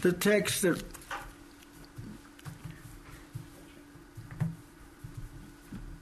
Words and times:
the 0.00 0.12
text 0.12 0.62
that 0.62 0.82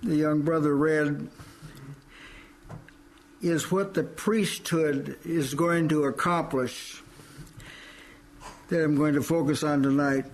the 0.03 0.15
young 0.15 0.43
brother 0.43 0.77
read 0.77 1.29
is 3.43 3.71
what 3.71 3.95
the 3.95 4.05
priesthood 4.05 5.19
is 5.25 5.55
going 5.55 5.89
to 5.89 6.05
accomplish 6.05 7.03
that 8.69 8.85
I'm 8.85 8.97
going 8.97 9.15
to 9.15 9.23
focus 9.23 9.63
on 9.63 9.83
tonight. 9.83 10.27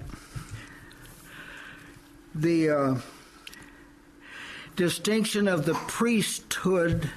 The 2.35 2.71
uh, 2.71 2.95
distinction 4.77 5.49
of 5.49 5.65
the 5.65 5.75
priesthood 5.75 7.11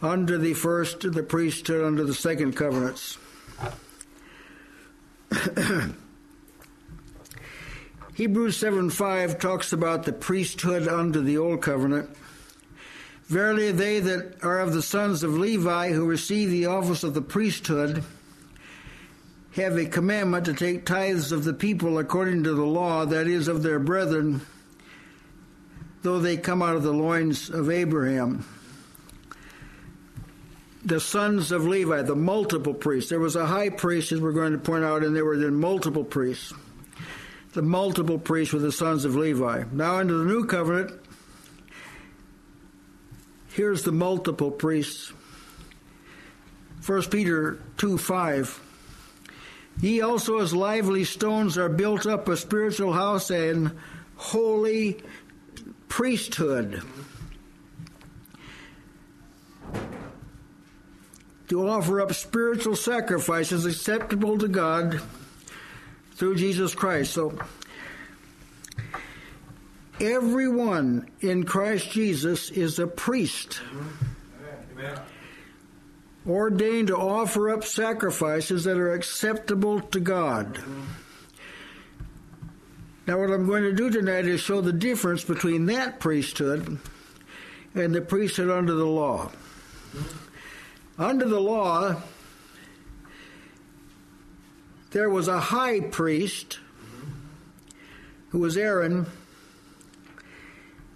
under 0.00 0.38
the 0.38 0.54
first, 0.54 1.00
the 1.00 1.22
priesthood 1.22 1.84
under 1.84 2.04
the 2.04 2.14
second 2.14 2.54
covenants. 2.54 3.18
Hebrews 8.14 8.56
7 8.58 8.90
5 8.90 9.38
talks 9.38 9.72
about 9.72 10.02
the 10.04 10.12
priesthood 10.12 10.86
under 10.86 11.20
the 11.20 11.38
old 11.38 11.62
covenant. 11.62 12.10
Verily, 13.26 13.72
they 13.72 14.00
that 14.00 14.44
are 14.44 14.60
of 14.60 14.72
the 14.72 14.82
sons 14.82 15.22
of 15.22 15.36
Levi 15.36 15.92
who 15.92 16.04
receive 16.04 16.50
the 16.50 16.66
office 16.66 17.02
of 17.02 17.14
the 17.14 17.22
priesthood 17.22 18.04
have 19.54 19.76
a 19.78 19.86
commandment 19.86 20.44
to 20.44 20.52
take 20.52 20.84
tithes 20.84 21.32
of 21.32 21.44
the 21.44 21.54
people 21.54 21.98
according 21.98 22.44
to 22.44 22.52
the 22.52 22.64
law, 22.64 23.06
that 23.06 23.26
is, 23.26 23.48
of 23.48 23.62
their 23.62 23.78
brethren, 23.78 24.42
though 26.02 26.20
they 26.20 26.36
come 26.36 26.60
out 26.60 26.76
of 26.76 26.82
the 26.82 26.92
loins 26.92 27.48
of 27.48 27.70
Abraham. 27.70 28.44
The 30.86 31.00
sons 31.00 31.50
of 31.50 31.66
Levi, 31.66 32.02
the 32.02 32.14
multiple 32.14 32.72
priests. 32.72 33.10
There 33.10 33.18
was 33.18 33.34
a 33.34 33.44
high 33.44 33.70
priest, 33.70 34.12
as 34.12 34.20
we're 34.20 34.30
going 34.30 34.52
to 34.52 34.58
point 34.58 34.84
out, 34.84 35.02
and 35.02 35.16
there 35.16 35.24
were 35.24 35.36
then 35.36 35.56
multiple 35.56 36.04
priests. 36.04 36.54
The 37.54 37.62
multiple 37.62 38.20
priests 38.20 38.54
were 38.54 38.60
the 38.60 38.70
sons 38.70 39.04
of 39.04 39.16
Levi. 39.16 39.64
Now, 39.72 39.96
under 39.96 40.18
the 40.18 40.24
new 40.24 40.44
covenant, 40.44 40.92
here's 43.48 43.82
the 43.82 43.90
multiple 43.90 44.52
priests. 44.52 45.12
1 46.86 47.02
Peter 47.04 47.58
2 47.78 47.98
5. 47.98 48.60
Ye 49.80 50.00
also, 50.02 50.38
as 50.38 50.54
lively 50.54 51.02
stones, 51.02 51.58
are 51.58 51.68
built 51.68 52.06
up 52.06 52.28
a 52.28 52.36
spiritual 52.36 52.92
house 52.92 53.30
and 53.30 53.72
holy 54.14 55.02
priesthood. 55.88 56.80
To 61.48 61.68
offer 61.68 62.00
up 62.00 62.12
spiritual 62.12 62.76
sacrifices 62.76 63.66
acceptable 63.66 64.36
to 64.38 64.48
God 64.48 65.00
through 66.14 66.36
Jesus 66.36 66.74
Christ. 66.74 67.12
So, 67.12 67.38
everyone 70.00 71.08
in 71.20 71.44
Christ 71.44 71.90
Jesus 71.90 72.50
is 72.50 72.78
a 72.78 72.86
priest. 72.86 73.60
Amen 74.72 74.98
ordained 76.28 76.88
to 76.88 76.96
offer 76.96 77.50
up 77.50 77.64
sacrifices 77.64 78.64
that 78.64 78.76
are 78.76 78.92
acceptable 78.92 79.80
to 79.80 80.00
God. 80.00 80.58
Now, 83.06 83.20
what 83.20 83.30
I'm 83.30 83.46
going 83.46 83.62
to 83.62 83.72
do 83.72 83.88
tonight 83.88 84.26
is 84.26 84.40
show 84.40 84.60
the 84.60 84.72
difference 84.72 85.22
between 85.22 85.66
that 85.66 86.00
priesthood 86.00 86.78
and 87.74 87.94
the 87.94 88.00
priesthood 88.00 88.50
under 88.50 88.74
the 88.74 88.86
law. 88.86 89.30
Under 90.98 91.28
the 91.28 91.40
law, 91.40 91.96
there 94.92 95.10
was 95.10 95.28
a 95.28 95.38
high 95.38 95.80
priest 95.80 96.58
who 98.30 98.38
was 98.38 98.56
Aaron, 98.56 99.06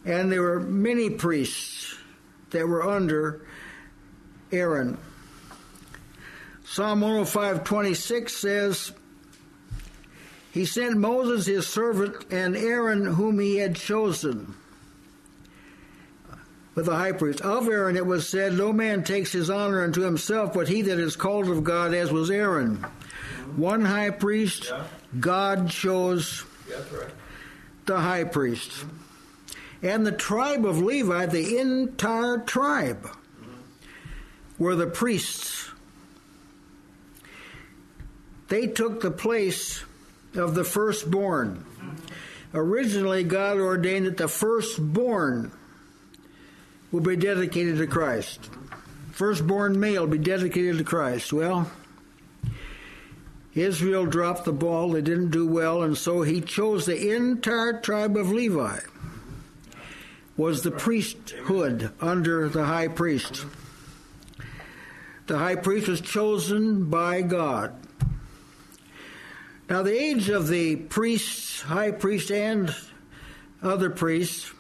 and 0.07 0.33
there 0.33 0.41
were 0.41 0.61
many 0.61 1.11
priests 1.11 1.97
that 2.51 2.67
were 2.67 2.83
under 2.83 3.47
Aaron. 4.51 4.97
Psalm 6.65 7.03
105 7.03 7.65
26 7.65 8.35
says, 8.35 8.93
He 10.51 10.65
sent 10.65 10.97
Moses 10.97 11.45
his 11.45 11.67
servant 11.67 12.25
and 12.31 12.57
Aaron 12.57 13.05
whom 13.05 13.39
he 13.39 13.57
had 13.57 13.77
chosen. 13.77 14.55
With 16.75 16.87
the 16.87 16.95
high 16.97 17.13
priest. 17.13 17.41
Of 17.41 17.69
Aaron 17.69 17.97
it 17.97 18.07
was 18.07 18.29
said, 18.29 18.53
No 18.53 18.73
man 18.73 19.03
takes 19.03 19.33
his 19.33 19.51
honor 19.51 19.83
unto 19.83 20.03
himself, 20.03 20.55
but 20.55 20.69
he 20.69 20.83
that 20.83 20.99
is 20.99 21.17
called 21.17 21.49
of 21.49 21.65
God, 21.65 21.93
as 21.95 22.13
was 22.13 22.31
Aaron. 22.31 22.77
One 23.57 23.85
high 23.85 24.11
priest, 24.11 24.67
yeah. 24.69 24.85
God 25.19 25.69
chose 25.69 26.45
right. 26.71 27.11
the 27.87 27.99
high 27.99 28.25
priest. 28.25 28.85
And 29.83 30.07
the 30.07 30.13
tribe 30.13 30.65
of 30.65 30.81
Levi, 30.81 31.27
the 31.27 31.59
entire 31.59 32.39
tribe, 32.39 33.03
mm-hmm. 33.03 34.63
were 34.63 34.77
the 34.77 34.87
priests 34.87 35.71
they 38.51 38.67
took 38.67 39.01
the 39.01 39.13
place 39.13 39.85
of 40.35 40.55
the 40.55 40.65
firstborn. 40.65 41.65
Originally, 42.53 43.23
God 43.23 43.59
ordained 43.59 44.07
that 44.07 44.17
the 44.17 44.27
firstborn 44.27 45.53
will 46.93 47.01
be 47.01 47.17
dedicated 47.17 47.79
to 47.79 47.87
Christ. 47.87 48.51
Firstborn 49.13 49.79
male 49.79 50.07
be 50.07 50.19
dedicated 50.19 50.79
to 50.79 50.85
Christ. 50.85 51.33
Well, 51.33 51.71
Israel 53.55 54.07
dropped 54.07 54.45
the 54.45 54.53
ball. 54.53 54.93
They 54.93 55.03
didn't 55.03 55.31
do 55.31 55.47
well, 55.47 55.83
and 55.83 55.97
so 55.97 56.23
he 56.23 56.41
chose 56.41 56.87
the 56.87 57.15
entire 57.15 57.81
tribe 57.81 58.17
of 58.17 58.31
Levi 58.31 58.81
was 60.37 60.63
the 60.63 60.71
priesthood 60.71 61.93
under 62.01 62.49
the 62.49 62.65
high 62.65 62.89
priest. 62.89 63.45
The 65.27 65.37
high 65.37 65.57
priest 65.57 65.87
was 65.87 66.01
chosen 66.01 66.89
by 66.89 67.21
God. 67.21 67.75
Now, 69.69 69.83
the 69.83 69.93
age 69.93 70.31
of 70.31 70.49
the 70.49 70.77
priests, 70.77 71.61
high 71.61 71.91
priest, 71.91 72.33
and 72.33 72.75
other 73.63 73.91
priests, 73.91 74.51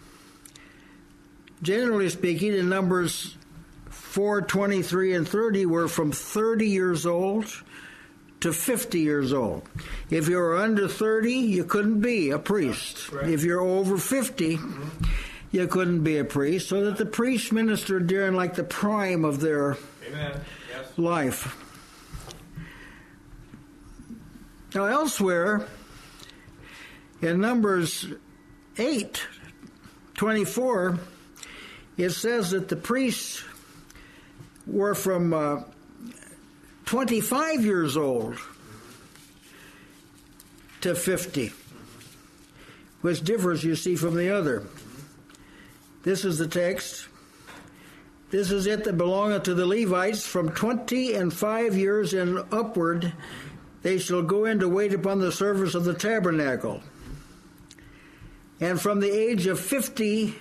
generally 1.63 2.09
speaking, 2.09 2.55
in 2.55 2.69
Numbers 2.69 3.37
4, 3.91 4.43
23, 4.43 5.15
and 5.15 5.29
30, 5.29 5.67
were 5.67 5.89
from 5.89 6.13
30 6.13 6.69
years 6.69 7.07
old 7.07 7.47
to 8.41 8.53
50 8.53 8.99
years 8.99 9.33
old. 9.33 9.69
If 10.09 10.29
you 10.29 10.37
were 10.37 10.57
under 10.57 10.89
30, 10.89 11.33
you 11.33 11.65
couldn't 11.65 12.01
be 12.01 12.31
a 12.31 12.39
priest. 12.39 13.13
Right. 13.13 13.29
If 13.29 13.45
you're 13.45 13.61
over 13.61 13.99
50, 13.99 14.57
mm-hmm. 14.57 15.05
you 15.51 15.67
couldn't 15.67 16.03
be 16.03 16.19
a 16.19 16.25
priest. 16.25 16.69
So 16.69 16.87
that 16.87 16.97
the 16.97 17.07
priests 17.07 17.53
ministered 17.53 18.07
during 18.07 18.35
like 18.35 18.55
the 18.55 18.65
prime 18.65 19.25
of 19.25 19.41
their 19.41 19.77
yes. 20.11 20.47
life. 20.97 21.57
Now, 24.75 24.85
elsewhere, 24.85 25.67
in 27.21 27.41
Numbers 27.41 28.07
8 28.79 29.27
24, 30.15 30.99
it 32.03 32.13
says 32.13 32.51
that 32.51 32.69
the 32.69 32.77
priests 32.77 33.43
were 34.67 34.95
from 34.95 35.33
uh, 35.33 35.63
25 36.87 37.65
years 37.65 37.97
old 37.97 38.39
to 40.81 40.95
50, 40.95 41.53
which 43.03 43.23
differs, 43.23 43.65
you 43.65 43.77
see, 43.77 43.97
from 43.97 44.15
the 44.17 44.31
other. 44.31 44.65
This 46.03 46.25
is 46.25 46.39
the 46.39 46.49
text. 46.49 47.09
This 48.31 48.51
is 48.51 48.67
it 48.67 48.85
that 48.85 48.97
belongeth 48.97 49.43
to 49.45 49.55
the 49.55 49.67
Levites 49.67 50.25
from 50.25 50.51
20 50.51 51.15
and 51.15 51.33
5 51.33 51.77
years 51.77 52.15
and 52.15 52.39
upward 52.53 53.13
they 53.83 53.99
shall 53.99 54.23
go 54.23 54.45
in 54.45 54.61
to 54.61 54.69
wait 54.69 54.93
upon 54.93 55.21
the 55.21 55.33
service 55.33 55.75
of 55.75 55.85
the 55.85 55.95
tabernacle. 55.95 56.83
And 58.61 58.81
from 58.81 59.01
the 59.01 59.11
age 59.11 59.47
of 59.47 59.59
50, 59.59 60.35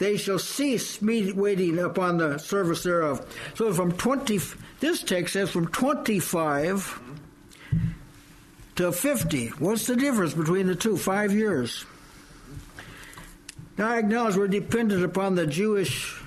they 0.00 0.16
shall 0.16 0.38
cease 0.38 1.00
waiting 1.00 1.78
upon 1.78 2.16
the 2.16 2.38
service 2.38 2.82
thereof. 2.82 3.24
So 3.54 3.72
from 3.74 3.92
20, 3.92 4.40
this 4.80 5.02
text 5.02 5.34
says 5.34 5.50
from 5.50 5.68
25 5.68 7.00
to 8.76 8.92
50. 8.92 9.48
What's 9.58 9.86
the 9.86 9.96
difference 9.96 10.32
between 10.32 10.68
the 10.68 10.74
two? 10.74 10.96
Five 10.96 11.32
years. 11.32 11.84
Now 13.76 13.90
I 13.90 13.98
acknowledge 13.98 14.36
we're 14.36 14.48
dependent 14.48 15.04
upon 15.04 15.34
the 15.34 15.46
Jewish 15.46 16.18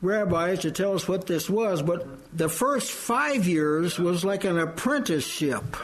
rabbis 0.00 0.60
to 0.60 0.70
tell 0.70 0.94
us 0.94 1.06
what 1.06 1.26
this 1.26 1.50
was, 1.50 1.82
but 1.82 2.06
the 2.36 2.48
first 2.48 2.90
five 2.90 3.46
years 3.46 3.98
was 3.98 4.24
like 4.24 4.44
an 4.44 4.58
apprenticeship. 4.58 5.76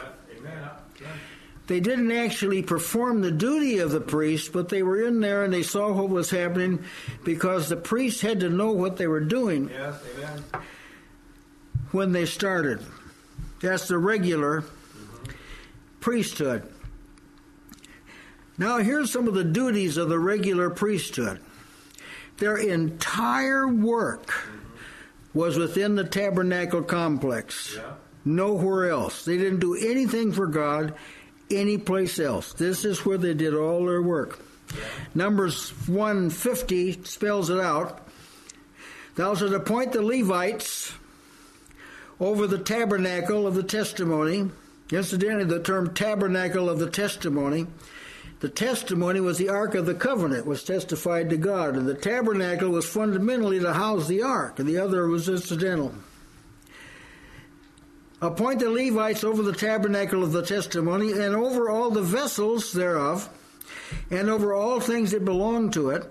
They 1.67 1.79
didn't 1.79 2.11
actually 2.11 2.61
perform 2.61 3.21
the 3.21 3.31
duty 3.31 3.79
of 3.79 3.91
the 3.91 4.01
priest, 4.01 4.51
but 4.51 4.67
they 4.69 4.83
were 4.83 5.01
in 5.01 5.21
there 5.21 5.43
and 5.43 5.53
they 5.53 5.63
saw 5.63 5.91
what 5.93 6.09
was 6.09 6.29
happening 6.29 6.83
because 7.23 7.69
the 7.69 7.77
priests 7.77 8.21
had 8.21 8.41
to 8.41 8.49
know 8.49 8.71
what 8.71 8.97
they 8.97 9.07
were 9.07 9.21
doing 9.21 9.69
yes, 9.69 9.95
when 11.91 12.11
they 12.11 12.25
started. 12.25 12.79
That's 13.61 13.87
the 13.87 13.97
regular 13.97 14.65
priesthood. 16.01 16.67
Now, 18.57 18.77
here's 18.79 19.11
some 19.11 19.27
of 19.27 19.33
the 19.33 19.43
duties 19.45 19.95
of 19.95 20.09
the 20.09 20.19
regular 20.19 20.69
priesthood. 20.69 21.39
Their 22.37 22.57
entire 22.57 23.67
work 23.67 24.33
was 25.33 25.57
within 25.57 25.95
the 25.95 26.03
tabernacle 26.03 26.83
complex, 26.83 27.75
Yeah. 27.77 27.93
nowhere 28.25 28.89
else. 28.89 29.23
They 29.25 29.37
didn't 29.37 29.59
do 29.61 29.75
anything 29.75 30.33
for 30.33 30.45
God 30.45 30.93
anyplace 31.57 32.19
else. 32.19 32.53
This 32.53 32.85
is 32.85 33.05
where 33.05 33.17
they 33.17 33.33
did 33.33 33.53
all 33.53 33.85
their 33.85 34.01
work. 34.01 34.39
Numbers 35.13 35.69
150 35.87 37.03
spells 37.03 37.49
it 37.49 37.59
out. 37.59 38.07
Thou 39.15 39.35
shalt 39.35 39.53
appoint 39.53 39.91
the 39.91 40.01
Levites 40.01 40.93
over 42.19 42.47
the 42.47 42.57
tabernacle 42.57 43.45
of 43.45 43.55
the 43.55 43.63
testimony. 43.63 44.49
Incidentally, 44.91 45.45
the 45.45 45.61
term 45.61 45.93
tabernacle 45.93 46.69
of 46.69 46.79
the 46.79 46.89
testimony. 46.89 47.67
The 48.39 48.49
testimony 48.49 49.21
was 49.21 49.37
the 49.37 49.49
ark 49.49 49.73
of 49.75 49.85
the 49.85 49.93
covenant, 49.93 50.45
was 50.45 50.63
testified 50.63 51.29
to 51.29 51.37
God, 51.37 51.77
and 51.77 51.87
the 51.87 51.93
tabernacle 51.93 52.69
was 52.69 52.87
fundamentally 52.87 53.59
to 53.59 53.73
house 53.73 54.07
the 54.07 54.21
ark, 54.21 54.59
and 54.59 54.67
the 54.67 54.77
other 54.77 55.07
was 55.07 55.29
incidental. 55.29 55.93
Appoint 58.23 58.61
the 58.61 58.69
Levites 58.71 59.25
over 59.25 59.43
the 59.43 59.51
tabernacle 59.51 60.23
of 60.23 60.31
the 60.31 60.45
testimony, 60.45 61.11
and 61.11 61.35
over 61.35 61.69
all 61.69 61.91
the 61.91 62.01
vessels 62.01 62.71
thereof, 62.71 63.27
and 64.09 64.29
over 64.29 64.53
all 64.53 64.79
things 64.79 65.11
that 65.11 65.25
belong 65.25 65.71
to 65.71 65.89
it. 65.89 66.09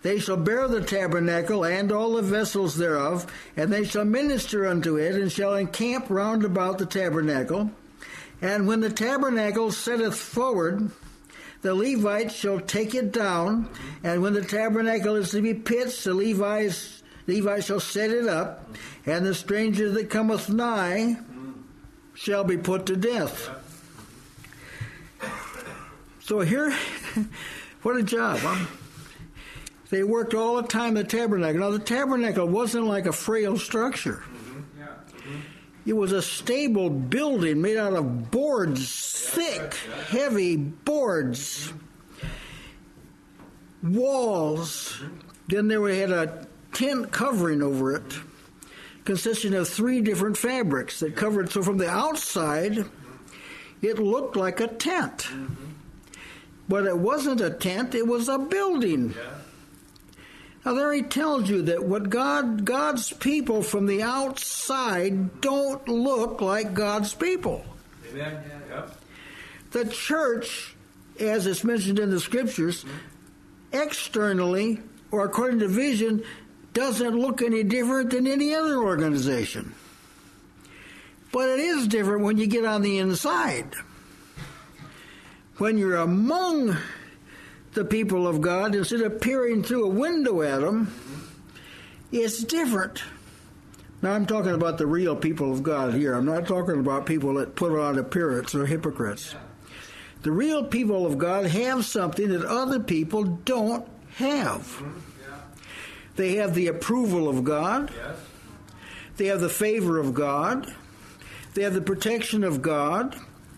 They 0.00 0.18
shall 0.18 0.38
bear 0.38 0.66
the 0.66 0.80
tabernacle 0.80 1.62
and 1.62 1.92
all 1.92 2.14
the 2.14 2.22
vessels 2.22 2.76
thereof, 2.76 3.30
and 3.54 3.70
they 3.70 3.84
shall 3.84 4.06
minister 4.06 4.66
unto 4.66 4.96
it, 4.96 5.14
and 5.14 5.30
shall 5.30 5.54
encamp 5.54 6.08
round 6.08 6.42
about 6.42 6.78
the 6.78 6.86
tabernacle. 6.86 7.70
And 8.40 8.66
when 8.66 8.80
the 8.80 8.88
tabernacle 8.88 9.72
setteth 9.72 10.16
forward, 10.16 10.90
the 11.60 11.74
Levites 11.74 12.34
shall 12.34 12.60
take 12.60 12.94
it 12.94 13.12
down, 13.12 13.68
and 14.02 14.22
when 14.22 14.32
the 14.32 14.40
tabernacle 14.40 15.16
is 15.16 15.32
to 15.32 15.42
be 15.42 15.52
pitched, 15.52 16.04
the 16.04 16.14
Levites, 16.14 16.95
Levites 17.26 17.66
shall 17.66 17.80
set 17.80 18.10
it 18.10 18.28
up, 18.28 18.68
and 19.04 19.26
the 19.26 19.34
stranger 19.34 19.90
that 19.90 20.10
cometh 20.10 20.48
nigh 20.48 21.16
shall 22.14 22.44
be 22.44 22.56
put 22.56 22.86
to 22.86 22.96
death. 22.96 23.50
So 26.20 26.40
here, 26.40 26.74
what 27.82 27.96
a 27.96 28.02
job, 28.02 28.38
huh? 28.38 28.66
They 29.90 30.02
worked 30.02 30.34
all 30.34 30.60
the 30.60 30.68
time 30.68 30.94
the 30.94 31.04
tabernacle. 31.04 31.60
Now, 31.60 31.70
the 31.70 31.78
tabernacle 31.78 32.46
wasn't 32.46 32.86
like 32.86 33.06
a 33.06 33.12
frail 33.12 33.56
structure. 33.58 34.22
It 35.84 35.92
was 35.92 36.10
a 36.10 36.20
stable 36.20 36.90
building 36.90 37.62
made 37.62 37.76
out 37.76 37.92
of 37.92 38.32
boards, 38.32 39.30
thick, 39.30 39.74
heavy 40.08 40.56
boards, 40.56 41.72
walls. 43.84 45.00
Then 45.46 45.68
there 45.68 45.80
we 45.80 45.96
had 45.96 46.10
a 46.10 46.48
tent 46.76 47.10
covering 47.10 47.62
over 47.62 47.96
it, 47.96 48.18
consisting 49.06 49.54
of 49.54 49.66
three 49.66 50.02
different 50.02 50.36
fabrics 50.36 51.00
that 51.00 51.16
covered. 51.16 51.50
So 51.50 51.62
from 51.62 51.78
the 51.78 51.88
outside, 51.88 52.84
it 53.80 53.98
looked 53.98 54.36
like 54.36 54.60
a 54.60 54.68
tent, 54.68 55.26
but 56.68 56.84
it 56.84 56.98
wasn't 56.98 57.40
a 57.40 57.50
tent; 57.50 57.94
it 57.94 58.06
was 58.06 58.28
a 58.28 58.38
building. 58.38 59.14
Yeah. 59.16 59.30
Now 60.66 60.74
there 60.74 60.92
he 60.92 61.02
tells 61.02 61.48
you 61.48 61.62
that 61.62 61.82
what 61.82 62.10
God 62.10 62.66
God's 62.66 63.10
people 63.10 63.62
from 63.62 63.86
the 63.86 64.02
outside 64.02 65.40
don't 65.40 65.88
look 65.88 66.42
like 66.42 66.74
God's 66.74 67.14
people. 67.14 67.64
Amen. 68.10 68.42
Yep. 68.68 69.00
The 69.70 69.84
church, 69.86 70.74
as 71.18 71.46
it's 71.46 71.64
mentioned 71.64 71.98
in 71.98 72.10
the 72.10 72.20
scriptures, 72.20 72.84
externally 73.72 74.80
or 75.10 75.24
according 75.24 75.60
to 75.60 75.68
vision, 75.68 76.22
doesn't 76.76 77.18
look 77.18 77.40
any 77.40 77.62
different 77.62 78.10
than 78.10 78.26
any 78.26 78.54
other 78.54 78.76
organization. 78.76 79.74
But 81.32 81.48
it 81.48 81.58
is 81.58 81.88
different 81.88 82.22
when 82.22 82.36
you 82.36 82.46
get 82.46 82.66
on 82.66 82.82
the 82.82 82.98
inside. 82.98 83.74
When 85.56 85.78
you're 85.78 85.96
among 85.96 86.76
the 87.72 87.86
people 87.86 88.28
of 88.28 88.42
God, 88.42 88.74
instead 88.74 89.00
of 89.00 89.22
peering 89.22 89.62
through 89.62 89.86
a 89.86 89.88
window 89.88 90.42
at 90.42 90.60
them, 90.60 90.92
it's 92.12 92.44
different. 92.44 93.02
Now, 94.02 94.12
I'm 94.12 94.26
talking 94.26 94.52
about 94.52 94.76
the 94.76 94.86
real 94.86 95.16
people 95.16 95.50
of 95.50 95.62
God 95.62 95.94
here. 95.94 96.12
I'm 96.12 96.26
not 96.26 96.46
talking 96.46 96.78
about 96.78 97.06
people 97.06 97.34
that 97.34 97.56
put 97.56 97.72
on 97.72 97.98
appearance 97.98 98.54
or 98.54 98.66
hypocrites. 98.66 99.34
The 100.24 100.30
real 100.30 100.62
people 100.62 101.06
of 101.06 101.16
God 101.16 101.46
have 101.46 101.86
something 101.86 102.28
that 102.28 102.44
other 102.44 102.80
people 102.80 103.24
don't 103.24 103.88
have. 104.16 104.82
They 106.16 106.36
have 106.36 106.54
the 106.54 106.68
approval 106.68 107.28
of 107.28 107.44
God, 107.44 107.90
Yes. 107.94 108.16
they 109.16 109.26
have 109.26 109.40
the 109.40 109.48
favor 109.48 109.98
of 109.98 110.14
God, 110.14 110.72
they 111.54 111.62
have 111.62 111.74
the 111.74 111.80
protection 111.82 112.42
of 112.42 112.62
God, 112.62 113.16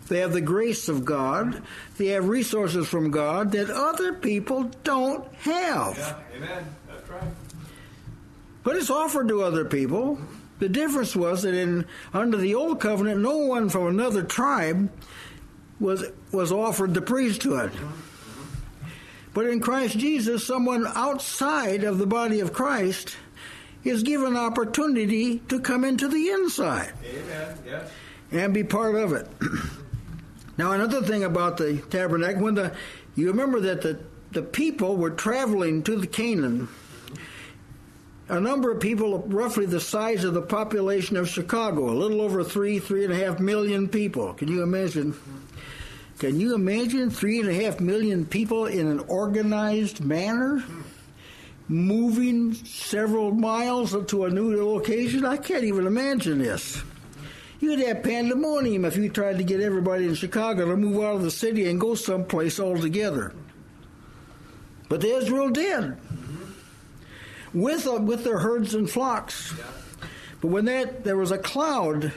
they 0.09 0.19
have 0.19 0.33
the 0.33 0.41
grace 0.41 0.89
of 0.89 1.05
God, 1.05 1.63
they 1.99 2.09
have 2.09 2.29
resources 2.29 2.87
from 2.89 3.11
God 3.11 3.53
that 3.53 3.71
other 3.71 4.13
people 4.13 4.71
don't 4.85 5.25
have. 5.37 5.97
Yeah. 5.99 6.15
Amen. 6.37 6.65
That's 6.89 7.09
right. 7.11 7.23
But 8.65 8.77
it's 8.77 8.91
offered 8.91 9.29
to 9.29 9.43
other 9.43 9.65
people. 9.65 10.19
The 10.59 10.69
difference 10.69 11.15
was 11.15 11.43
that 11.43 11.55
in 11.55 11.87
under 12.13 12.37
the 12.37 12.55
old 12.57 12.81
covenant, 12.81 13.21
no 13.21 13.37
one 13.37 13.69
from 13.69 13.87
another 13.87 14.23
tribe 14.25 14.91
was 15.79 16.05
was 16.33 16.51
offered 16.51 16.95
the 16.95 17.01
priesthood. 17.03 17.71
Mm-hmm. 17.71 18.08
But 19.35 19.47
in 19.47 19.61
Christ 19.61 19.99
Jesus, 19.99 20.47
someone 20.47 20.87
outside 20.95 21.85
of 21.85 21.99
the 21.99 22.07
body 22.07 22.41
of 22.41 22.53
Christ 22.53 23.17
is 23.85 24.03
given 24.03 24.37
opportunity 24.37 25.39
to 25.49 25.61
come 25.61 25.85
into 25.85 26.09
the 26.09 26.29
inside 26.31 26.93
Amen. 27.05 27.59
Yes. 27.65 27.91
and 28.33 28.53
be 28.53 28.65
part 28.65 28.97
of 28.97 29.13
it. 29.13 29.29
now, 30.59 30.73
another 30.73 31.03
thing 31.03 31.25
about 31.25 31.57
the 31.57 31.77
tabernacle, 31.91 32.43
when 32.43 32.55
the 32.55 32.73
you 33.15 33.29
remember 33.29 33.61
that 33.61 33.83
the 33.83 33.99
the 34.33 34.43
people 34.43 34.97
were 34.97 35.11
traveling 35.11 35.83
to 35.85 35.97
the 35.97 36.07
Canaan. 36.07 36.69
A 38.29 38.39
number 38.39 38.71
of 38.71 38.81
people, 38.81 39.21
roughly 39.21 39.65
the 39.65 39.81
size 39.81 40.23
of 40.23 40.35
the 40.35 40.43
population 40.43 41.17
of 41.17 41.29
Chicago, 41.29 41.89
a 41.89 41.97
little 41.97 42.21
over 42.21 42.45
three, 42.45 42.79
three 42.79 43.05
and 43.05 43.13
a 43.13 43.17
half 43.17 43.41
million 43.41 43.89
people. 43.89 44.35
Can 44.35 44.49
you 44.49 44.63
imagine? 44.63 45.17
Can 46.19 46.41
you 46.41 46.55
imagine 46.55 47.11
three 47.11 47.39
and 47.39 47.49
a 47.49 47.55
half 47.55 47.79
million 47.79 48.27
people 48.27 48.67
in 48.67 48.89
an 48.89 48.99
organized 49.07 50.01
manner? 50.01 50.65
Moving 51.69 52.55
several 52.55 53.31
miles 53.31 53.95
to 54.07 54.25
a 54.25 54.31
new 54.31 54.65
location? 54.65 55.25
I 55.25 55.37
can't 55.37 55.63
even 55.63 55.87
imagine 55.87 56.39
this. 56.39 56.83
You'd 57.61 57.81
have 57.81 58.03
pandemonium 58.03 58.85
if 58.85 58.97
you 58.97 59.09
tried 59.11 59.39
to 59.39 59.45
get 59.45 59.61
everybody 59.61 60.07
in 60.07 60.15
Chicago 60.15 60.67
to 60.67 60.77
move 60.77 61.03
out 61.03 61.17
of 61.17 61.23
the 61.23 61.31
city 61.31 61.69
and 61.69 61.81
go 61.81 61.95
someplace 61.95 62.59
altogether. 62.59 63.33
But 64.89 65.01
the 65.01 65.17
Israel 65.17 65.51
did, 65.51 65.97
with 67.53 67.87
uh, 67.87 68.01
with 68.01 68.25
their 68.25 68.39
herds 68.39 68.75
and 68.75 68.91
flocks. 68.91 69.55
But 70.41 70.49
when 70.49 70.65
that 70.65 71.05
there 71.05 71.17
was 71.17 71.31
a 71.31 71.39
cloud, 71.39 72.13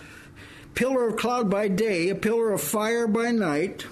pillar 0.74 1.08
of 1.08 1.18
cloud 1.18 1.50
by 1.50 1.68
day, 1.68 2.10
a 2.10 2.16
pillar 2.16 2.52
of 2.52 2.62
fire 2.62 3.08
by 3.08 3.32
night, 3.32 3.86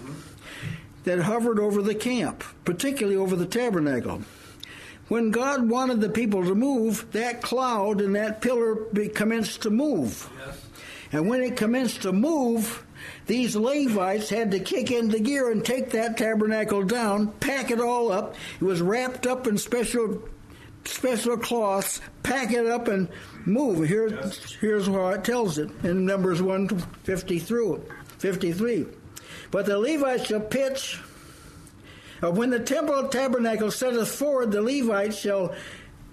that 1.04 1.20
hovered 1.20 1.60
over 1.60 1.82
the 1.82 1.96
camp, 1.96 2.44
particularly 2.66 3.18
over 3.18 3.36
the 3.36 3.46
tabernacle. 3.46 4.22
When 5.08 5.32
God 5.32 5.68
wanted 5.68 6.02
the 6.02 6.10
people 6.10 6.44
to 6.44 6.54
move, 6.54 7.12
that 7.14 7.42
cloud 7.42 8.00
and 8.00 8.16
that 8.16 8.42
pillar 8.42 8.76
be, 8.76 9.08
commenced 9.08 9.64
to 9.64 9.72
move. 9.72 10.30
Yes. 10.38 10.66
And 11.12 11.28
when 11.28 11.42
it 11.42 11.58
commenced 11.58 12.04
to 12.04 12.14
move, 12.14 12.86
these 13.26 13.56
Levites 13.56 14.30
had 14.30 14.52
to 14.52 14.60
kick 14.60 14.92
into 14.92 15.20
gear 15.20 15.52
and 15.52 15.66
take 15.66 15.92
that 15.92 16.18
tabernacle 16.18 16.84
down, 16.84 17.32
pack 17.40 17.72
it 17.72 17.80
all 17.80 18.12
up. 18.12 18.36
It 18.62 18.64
was 18.64 18.82
wrapped 18.82 19.26
up 19.26 19.48
in 19.48 19.58
special 19.58 20.22
special 20.86 21.38
cloths, 21.38 22.02
pack 22.24 22.52
it 22.52 22.66
up 22.66 22.88
and 22.88 23.08
move. 23.46 23.88
Here. 23.88 24.10
Here's 24.60 24.88
how 24.88 25.10
it 25.10 25.24
tells 25.24 25.58
it 25.58 25.70
in 25.84 26.06
Numbers 26.06 26.42
150 26.42 27.40
through 27.40 27.84
53. 28.20 28.86
But 29.52 29.66
the 29.66 29.78
Levites 29.80 30.28
shall 30.28 30.40
pitch. 30.40 31.00
uh, 32.24 32.32
When 32.32 32.50
the 32.50 32.60
temple 32.60 33.08
tabernacle 33.10 33.72
setteth 33.72 34.10
forward, 34.10 34.52
the 34.52 34.62
Levites 34.62 35.18
shall 35.18 35.56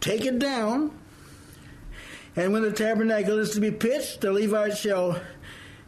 take 0.01 0.25
it 0.25 0.39
down. 0.39 0.97
And 2.35 2.53
when 2.53 2.63
the 2.63 2.73
tabernacle 2.73 3.39
is 3.39 3.51
to 3.53 3.61
be 3.61 3.71
pitched, 3.71 4.21
the 4.21 4.33
Levites 4.33 4.79
shall 4.79 5.21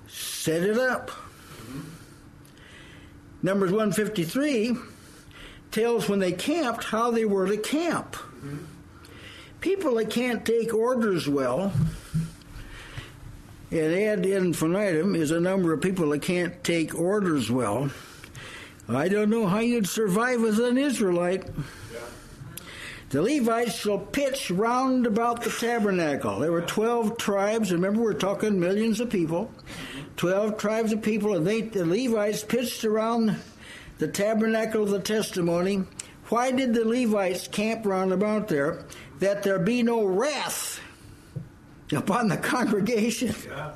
set 0.08 0.62
it 0.62 0.78
up. 0.78 1.10
Numbers 3.42 3.70
153 3.70 4.76
tells 5.70 6.08
when 6.08 6.18
they 6.18 6.32
camped 6.32 6.84
how 6.84 7.10
they 7.10 7.24
were 7.24 7.46
to 7.46 7.56
camp. 7.58 8.16
People 9.60 9.96
that 9.96 10.10
can't 10.10 10.44
take 10.44 10.72
orders 10.72 11.28
well 11.28 11.72
And 13.70 13.94
ad 13.94 14.24
infinitum 14.24 15.14
is 15.14 15.30
a 15.30 15.40
number 15.40 15.72
of 15.72 15.80
people 15.80 16.08
that 16.10 16.22
can't 16.22 16.62
take 16.64 16.98
orders 16.98 17.50
well. 17.50 17.90
I 18.88 19.08
don't 19.08 19.28
know 19.28 19.46
how 19.46 19.58
you'd 19.58 19.86
survive 19.86 20.42
as 20.44 20.58
an 20.58 20.78
Israelite. 20.78 21.44
Yeah. 21.92 22.00
The 23.10 23.22
Levites 23.22 23.74
shall 23.74 23.98
pitch 23.98 24.50
round 24.50 25.06
about 25.06 25.42
the 25.42 25.50
tabernacle. 25.50 26.38
There 26.38 26.52
were 26.52 26.62
12 26.62 27.18
tribes. 27.18 27.70
Remember, 27.70 28.00
we're 28.00 28.14
talking 28.14 28.58
millions 28.58 29.00
of 29.00 29.10
people. 29.10 29.50
12 30.16 30.56
tribes 30.56 30.92
of 30.92 31.02
people, 31.02 31.36
and 31.36 31.46
they, 31.46 31.60
the 31.60 31.84
Levites 31.84 32.44
pitched 32.44 32.84
around 32.84 33.36
the 33.98 34.08
tabernacle 34.08 34.82
of 34.82 34.90
the 34.90 35.00
testimony. 35.00 35.84
Why 36.28 36.50
did 36.50 36.74
the 36.74 36.84
Levites 36.84 37.48
camp 37.48 37.86
round 37.86 38.12
about 38.12 38.48
there? 38.48 38.84
That 39.20 39.42
there 39.42 39.58
be 39.58 39.82
no 39.82 40.04
wrath 40.04 40.80
upon 41.90 42.28
the 42.28 42.36
congregation. 42.54 43.34
Yeah. 43.46 43.74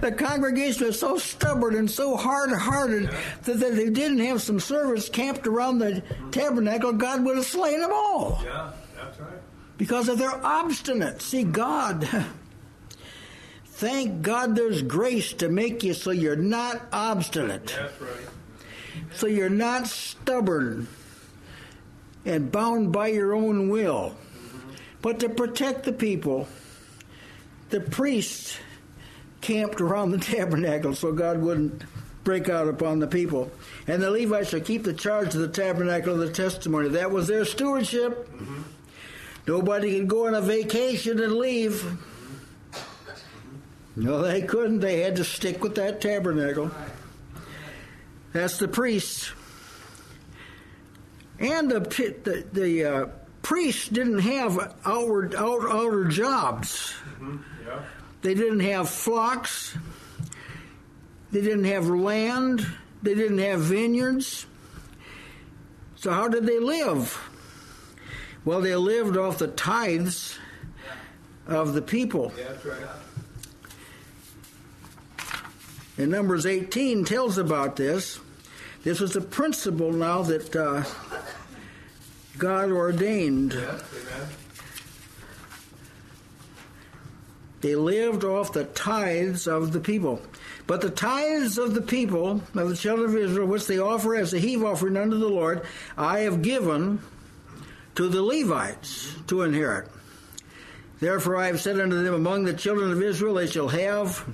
The 0.00 0.12
congregation 0.12 0.86
was 0.86 1.00
so 1.00 1.16
stubborn 1.18 1.74
and 1.76 1.90
so 1.90 2.16
hard 2.16 2.50
hearted 2.52 3.10
that 3.44 3.62
if 3.62 3.74
they 3.76 3.88
didn't 3.90 4.18
have 4.20 4.42
some 4.42 4.60
servants 4.60 5.08
camped 5.08 5.46
around 5.46 5.78
the 5.78 6.02
tabernacle, 6.30 6.92
God 6.92 7.24
would 7.24 7.36
have 7.36 7.46
slain 7.46 7.80
them 7.80 7.90
all 7.92 8.40
Yeah. 8.44 8.70
That's 8.96 9.18
right. 9.20 9.38
because 9.78 10.08
of 10.08 10.18
their 10.18 10.44
obstinate. 10.44 11.22
See, 11.22 11.42
God, 11.44 12.06
thank 13.64 14.22
God 14.22 14.54
there's 14.56 14.82
grace 14.82 15.32
to 15.34 15.48
make 15.48 15.82
you 15.82 15.94
so 15.94 16.10
you're 16.10 16.36
not 16.36 16.82
obstinate, 16.92 17.66
That's 17.66 18.00
right. 18.00 18.28
so 19.14 19.26
you're 19.26 19.48
not 19.50 19.86
stubborn 19.86 20.86
and 22.24 22.50
bound 22.50 22.92
by 22.92 23.08
your 23.08 23.34
own 23.34 23.68
will. 23.68 24.14
But 25.02 25.20
to 25.20 25.28
protect 25.28 25.84
the 25.84 25.92
people, 25.92 26.48
the 27.70 27.80
priests 27.80 28.58
camped 29.40 29.80
around 29.80 30.10
the 30.10 30.18
tabernacle 30.34 30.94
so 30.94 31.12
God 31.12 31.40
wouldn't 31.40 31.84
break 32.24 32.48
out 32.48 32.68
upon 32.68 32.98
the 32.98 33.06
people. 33.06 33.50
And 33.86 34.02
the 34.02 34.10
Levites 34.10 34.48
shall 34.48 34.60
keep 34.60 34.84
the 34.84 34.94
charge 34.94 35.34
of 35.34 35.40
the 35.40 35.48
tabernacle 35.48 36.14
of 36.14 36.20
the 36.20 36.30
testimony. 36.30 36.88
That 36.90 37.10
was 37.10 37.28
their 37.28 37.44
stewardship. 37.44 38.28
Mm-hmm. 38.30 38.62
Nobody 39.46 39.98
could 39.98 40.08
go 40.08 40.26
on 40.26 40.34
a 40.34 40.40
vacation 40.40 41.20
and 41.20 41.34
leave. 41.34 41.98
No, 43.94 44.22
they 44.22 44.42
couldn't. 44.42 44.80
They 44.80 45.00
had 45.00 45.16
to 45.16 45.24
stick 45.24 45.62
with 45.62 45.74
that 45.76 46.00
tabernacle. 46.00 46.70
That's 48.32 48.58
the 48.58 48.68
priests. 48.68 49.30
And 51.38 51.70
the 51.70 51.80
the, 51.80 52.44
the 52.52 52.84
uh, 52.84 53.06
priests 53.42 53.88
didn't 53.88 54.20
have 54.20 54.74
outward 54.84 55.34
out, 55.34 55.62
outer 55.70 56.06
jobs. 56.06 56.94
Yeah. 57.66 57.80
They 58.22 58.34
didn't 58.34 58.60
have 58.60 58.88
flocks. 58.88 59.76
They 61.30 61.40
didn't 61.40 61.64
have 61.64 61.88
land. 61.88 62.66
They 63.02 63.14
didn't 63.14 63.38
have 63.38 63.60
vineyards. 63.60 64.46
So 65.96 66.10
how 66.10 66.28
did 66.28 66.46
they 66.46 66.58
live? 66.58 67.18
Well, 68.44 68.60
they 68.60 68.74
lived 68.76 69.16
off 69.16 69.38
the 69.38 69.48
tithes 69.48 70.38
of 71.46 71.74
the 71.74 71.82
people. 71.82 72.32
Yeah, 72.36 72.44
that's 72.48 72.64
right. 72.64 72.78
And 75.96 76.10
Numbers 76.10 76.44
18 76.44 77.04
tells 77.04 77.38
about 77.38 77.76
this. 77.76 78.18
This 78.84 79.00
was 79.00 79.16
a 79.16 79.20
principle 79.20 79.92
now 79.92 80.22
that 80.22 80.54
uh, 80.54 80.84
God 82.36 82.70
ordained. 82.70 83.54
Yeah. 83.54 83.80
They 87.62 87.76
lived 87.76 88.24
off 88.24 88.52
the 88.52 88.64
tithes 88.64 89.46
of 89.46 89.72
the 89.72 89.80
people. 89.80 90.20
But 90.66 90.82
the 90.82 90.90
tithes 90.90 91.56
of 91.56 91.72
the 91.72 91.80
people, 91.80 92.42
of 92.54 92.68
the 92.68 92.76
children 92.76 93.08
of 93.08 93.16
Israel, 93.16 93.46
which 93.46 93.66
they 93.66 93.78
offer 93.78 94.14
as 94.14 94.34
a 94.34 94.38
heave 94.38 94.62
offering 94.62 94.98
unto 94.98 95.18
the 95.18 95.28
Lord, 95.28 95.62
I 95.96 96.20
have 96.20 96.42
given 96.42 97.00
to 97.94 98.08
the 98.08 98.22
Levites 98.22 99.14
to 99.28 99.42
inherit. 99.42 99.88
Therefore 101.00 101.36
I 101.36 101.46
have 101.46 101.60
said 101.60 101.80
unto 101.80 102.02
them, 102.02 102.12
Among 102.12 102.44
the 102.44 102.52
children 102.52 102.92
of 102.92 103.02
Israel 103.02 103.34
they 103.34 103.46
shall 103.46 103.68
have 103.68 104.26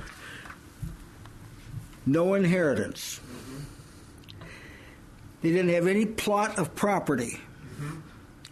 no 2.05 2.35
inheritance. 2.35 3.21
They 5.43 5.51
didn't 5.51 5.73
have 5.75 5.87
any 5.87 6.07
plot 6.07 6.59
of 6.59 6.75
property 6.75 7.41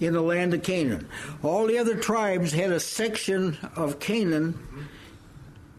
in 0.01 0.13
the 0.15 0.23
land 0.23 0.55
of 0.55 0.63
Canaan. 0.63 1.07
All 1.43 1.67
the 1.67 1.79
other 1.79 1.97
tribes 1.97 2.53
had 2.53 2.73
a 2.73 2.81
section 2.81 3.59
of 3.77 3.99
Canaan 3.99 4.59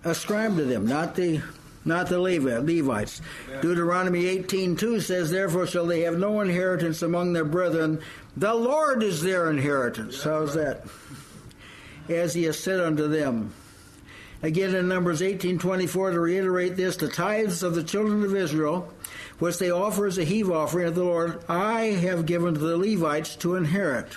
ascribed 0.04 0.58
to 0.58 0.66
them, 0.66 0.86
not 0.86 1.16
the 1.16 1.42
not 1.86 2.10
the 2.10 2.20
Levi- 2.20 2.58
Levites. 2.58 3.22
Deuteronomy 3.62 4.25
18:2 4.25 5.00
says, 5.00 5.32
"Therefore 5.32 5.66
shall 5.66 5.86
they 5.86 6.01
have 6.01 6.18
no 6.18 6.42
inheritance 6.42 7.01
among 7.01 7.34
their 7.34 7.46
brethren; 7.46 8.00
the 8.36 8.54
Lord 8.54 9.01
is 9.01 9.22
their 9.22 9.50
inheritance." 9.50 10.22
How's 10.24 10.54
that? 10.54 10.86
As 12.10 12.34
he 12.34 12.44
has 12.44 12.60
said 12.60 12.80
unto 12.80 13.08
them. 13.08 13.54
Again 14.44 14.75
in 14.75 14.88
Numbers 14.88 15.22
18:24 15.22 16.12
to 16.12 16.20
reiterate 16.20 16.75
this, 16.75 16.98
the 16.98 17.08
tithes 17.08 17.63
of 17.63 17.75
the 17.75 17.84
children 17.84 18.24
of 18.24 18.36
Israel, 18.36 18.94
which 19.39 19.58
they 19.58 19.72
offer 19.72 20.05
as 20.05 20.17
a 20.17 20.24
heave 20.24 20.51
offering 20.51 20.88
of 20.88 20.96
the 20.96 21.03
Lord, 21.03 21.43
I 21.50 21.86
have 21.86 22.25
given 22.25 22.53
to 22.53 22.60
the 22.60 22.77
Levites 22.77 23.36
to 23.38 23.55
inherit. 23.55 24.08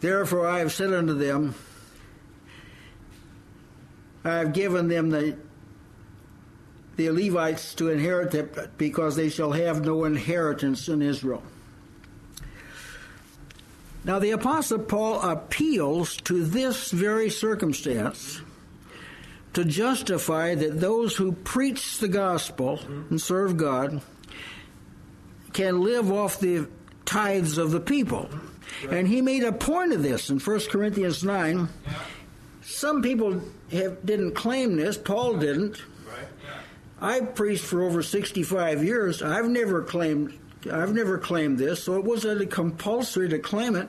Therefore 0.00 0.48
I 0.48 0.60
have 0.60 0.72
said 0.72 0.92
unto 0.92 1.14
them, 1.14 1.54
I 4.24 4.36
have 4.36 4.52
given 4.52 4.88
them 4.88 5.10
the 5.10 5.36
the 6.96 7.10
Levites 7.10 7.74
to 7.74 7.88
inherit 7.88 8.34
it 8.34 8.76
because 8.76 9.16
they 9.16 9.30
shall 9.30 9.52
have 9.52 9.84
no 9.84 10.04
inheritance 10.04 10.88
in 10.88 11.00
Israel. 11.00 11.42
Now 14.04 14.18
the 14.18 14.32
apostle 14.32 14.78
Paul 14.78 15.20
appeals 15.22 16.16
to 16.22 16.44
this 16.44 16.90
very 16.90 17.30
circumstance 17.30 18.42
to 19.54 19.64
justify 19.64 20.54
that 20.54 20.80
those 20.80 21.16
who 21.16 21.32
preach 21.32 21.98
the 21.98 22.08
gospel 22.08 22.80
and 23.10 23.20
serve 23.20 23.56
God 23.56 24.02
can 25.52 25.82
live 25.82 26.10
off 26.10 26.40
the 26.40 26.66
tithes 27.04 27.58
of 27.58 27.70
the 27.70 27.80
people. 27.80 28.28
And 28.90 29.06
he 29.06 29.20
made 29.20 29.44
a 29.44 29.52
point 29.52 29.92
of 29.92 30.02
this 30.02 30.30
in 30.30 30.38
1 30.38 30.60
Corinthians 30.70 31.22
9. 31.22 31.68
Some 32.62 33.02
people 33.02 33.42
have, 33.70 34.04
didn't 34.04 34.32
claim 34.32 34.76
this, 34.76 34.96
Paul 34.96 35.36
didn't. 35.36 35.82
Right. 36.06 36.26
I've 37.00 37.34
preached 37.34 37.64
for 37.64 37.82
over 37.82 38.02
65 38.02 38.82
years. 38.82 39.22
I've 39.22 39.48
never 39.48 39.82
claimed 39.82 40.38
I've 40.70 40.94
never 40.94 41.18
claimed 41.18 41.58
this, 41.58 41.82
so 41.82 41.96
it 41.96 42.04
wasn't 42.04 42.48
compulsory 42.50 43.28
to 43.30 43.38
claim 43.40 43.74
it. 43.74 43.88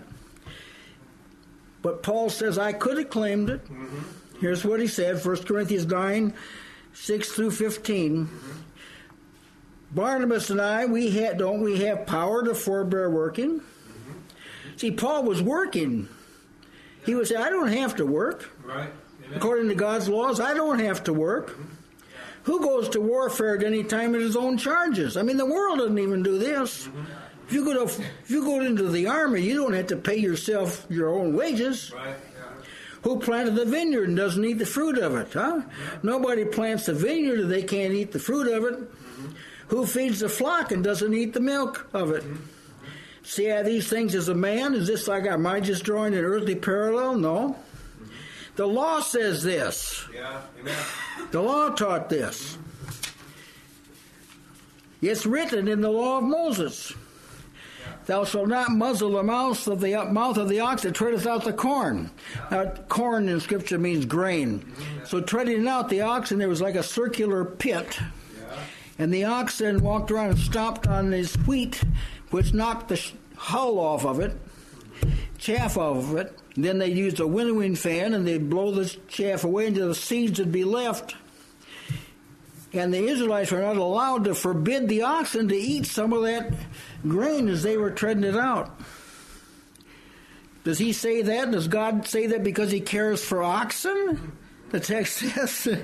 But 1.83 2.01
Paul 2.01 2.29
says 2.29 2.57
I 2.57 2.73
could 2.73 2.97
have 2.97 3.09
claimed 3.09 3.49
it. 3.49 3.63
Mm-hmm. 3.65 3.99
Here's 4.39 4.65
what 4.65 4.79
he 4.79 4.87
said, 4.87 5.23
1 5.23 5.43
Corinthians 5.43 5.85
9, 5.85 6.33
6 6.93 7.31
through 7.31 7.51
15. 7.51 8.29
Barnabas 9.91 10.49
and 10.49 10.59
I, 10.59 10.85
we 10.85 11.11
had, 11.11 11.37
don't 11.37 11.61
we 11.61 11.79
have 11.81 12.05
power 12.05 12.43
to 12.43 12.55
forbear 12.55 13.09
working? 13.09 13.61
See, 14.75 14.91
Paul 14.91 15.23
was 15.23 15.41
working. 15.41 16.07
He 17.05 17.15
was 17.15 17.29
saying, 17.29 17.41
I 17.41 17.49
don't 17.49 17.71
have 17.71 17.95
to 17.97 18.05
work. 18.05 18.49
Right. 18.63 18.89
Amen. 19.25 19.37
According 19.37 19.69
to 19.69 19.75
God's 19.75 20.09
laws, 20.09 20.39
I 20.39 20.53
don't 20.53 20.79
have 20.79 21.03
to 21.05 21.13
work. 21.13 21.57
Who 22.43 22.59
goes 22.59 22.89
to 22.89 23.01
warfare 23.01 23.55
at 23.55 23.63
any 23.63 23.83
time 23.83 24.15
at 24.15 24.21
his 24.21 24.35
own 24.35 24.57
charges? 24.57 25.15
I 25.15 25.21
mean, 25.21 25.37
the 25.37 25.45
world 25.45 25.77
doesn't 25.77 25.97
even 25.97 26.23
do 26.23 26.37
this. 26.37 26.89
If 27.47 27.53
you 27.53 27.63
go 27.63 27.73
to 27.73 27.83
if 27.83 28.29
you 28.29 28.43
go 28.43 28.61
into 28.61 28.89
the 28.89 29.07
army, 29.07 29.41
you 29.41 29.55
don't 29.55 29.73
have 29.73 29.87
to 29.87 29.97
pay 29.97 30.17
yourself 30.17 30.85
your 30.89 31.09
own 31.09 31.35
wages. 31.35 31.91
Right. 31.93 32.15
Who 33.03 33.19
planted 33.19 33.55
the 33.55 33.65
vineyard 33.65 34.07
and 34.07 34.17
doesn't 34.17 34.43
eat 34.43 34.59
the 34.59 34.65
fruit 34.65 34.97
of 34.97 35.15
it? 35.15 35.33
Huh? 35.33 35.61
Nobody 36.01 36.45
plants 36.45 36.85
the 36.85 36.93
vineyard 36.93 37.41
and 37.41 37.51
they 37.51 37.63
can't 37.63 37.93
eat 37.93 38.11
the 38.11 38.19
fruit 38.19 38.47
of 38.47 38.63
it. 38.63 38.79
Who 39.67 39.85
feeds 39.85 40.21
the 40.21 40.29
flock 40.29 40.71
and 40.71 40.83
doesn't 40.83 41.13
eat 41.13 41.33
the 41.33 41.39
milk 41.39 41.89
of 41.93 42.11
it? 42.11 42.23
See 43.23 43.45
how 43.45 43.63
these 43.63 43.89
things 43.89 44.15
as 44.15 44.29
a 44.29 44.35
man? 44.35 44.73
Is 44.73 44.87
this 44.87 45.07
like 45.07 45.25
am 45.25 45.45
I 45.45 45.59
just 45.59 45.83
drawing 45.83 46.13
an 46.13 46.23
earthly 46.23 46.55
parallel? 46.55 47.15
No. 47.15 47.57
The 48.55 48.67
law 48.67 48.99
says 49.01 49.43
this. 49.43 50.05
Yeah. 50.13 50.41
Amen. 50.59 50.85
The 51.31 51.41
law 51.41 51.69
taught 51.69 52.09
this. 52.09 52.57
It's 55.01 55.25
written 55.25 55.67
in 55.67 55.81
the 55.81 55.89
law 55.89 56.19
of 56.19 56.23
Moses. 56.23 56.93
Thou 58.05 58.25
shalt 58.25 58.49
not 58.49 58.71
muzzle 58.71 59.11
the 59.11 59.23
mouth 59.23 59.65
of 59.67 59.79
the 59.79 59.95
mouth 60.11 60.37
of 60.37 60.49
the 60.49 60.59
ox 60.59 60.81
that 60.81 60.93
treadeth 60.93 61.25
out 61.25 61.43
the 61.43 61.53
corn. 61.53 62.11
Now, 62.51 62.65
corn 62.89 63.29
in 63.29 63.39
Scripture 63.39 63.77
means 63.77 64.05
grain. 64.05 64.65
So 65.05 65.21
treading 65.21 65.67
out 65.67 65.89
the 65.89 66.01
oxen, 66.01 66.39
there 66.39 66.49
was 66.49 66.61
like 66.61 66.75
a 66.75 66.83
circular 66.83 67.45
pit, 67.45 67.99
and 68.99 69.13
the 69.13 69.23
ox 69.23 69.57
then 69.59 69.81
walked 69.81 70.11
around 70.11 70.31
and 70.31 70.39
stomped 70.39 70.87
on 70.87 71.11
his 71.11 71.35
wheat, 71.47 71.81
which 72.31 72.53
knocked 72.53 72.89
the 72.89 73.01
hull 73.35 73.79
off 73.79 74.05
of 74.05 74.19
it, 74.19 74.35
chaff 75.37 75.77
off 75.77 75.97
of 75.97 76.15
it, 76.17 76.37
Then 76.55 76.77
they 76.77 76.91
used 76.91 77.19
a 77.19 77.27
winnowing 77.27 77.75
fan 77.75 78.13
and 78.13 78.27
they'd 78.27 78.49
blow 78.49 78.71
the 78.71 78.85
chaff 79.07 79.43
away 79.43 79.67
until 79.67 79.87
the 79.87 79.95
seeds 79.95 80.39
would 80.39 80.51
be 80.51 80.63
left. 80.63 81.15
And 82.73 82.91
the 82.91 83.05
Israelites 83.05 83.51
were 83.51 83.61
not 83.61 83.77
allowed 83.77 84.23
to 84.23 84.33
forbid 84.33 84.89
the 84.89 85.03
oxen 85.03 85.47
to 85.49 85.55
eat 85.55 85.85
some 85.85 86.11
of 86.11 86.23
that 86.23 86.53
grain 87.07 87.47
as 87.47 87.61
they 87.61 87.77
were 87.77 87.91
treading 87.91 88.23
it 88.23 88.35
out. 88.35 88.79
Does 90.63 90.79
he 90.79 90.91
say 90.93 91.21
that? 91.21 91.51
Does 91.51 91.67
God 91.67 92.07
say 92.07 92.27
that 92.27 92.43
because 92.43 92.71
he 92.71 92.81
cares 92.81 93.23
for 93.23 93.43
oxen? 93.43 94.31
The 94.71 94.79
text 94.79 95.17
says. 95.17 95.83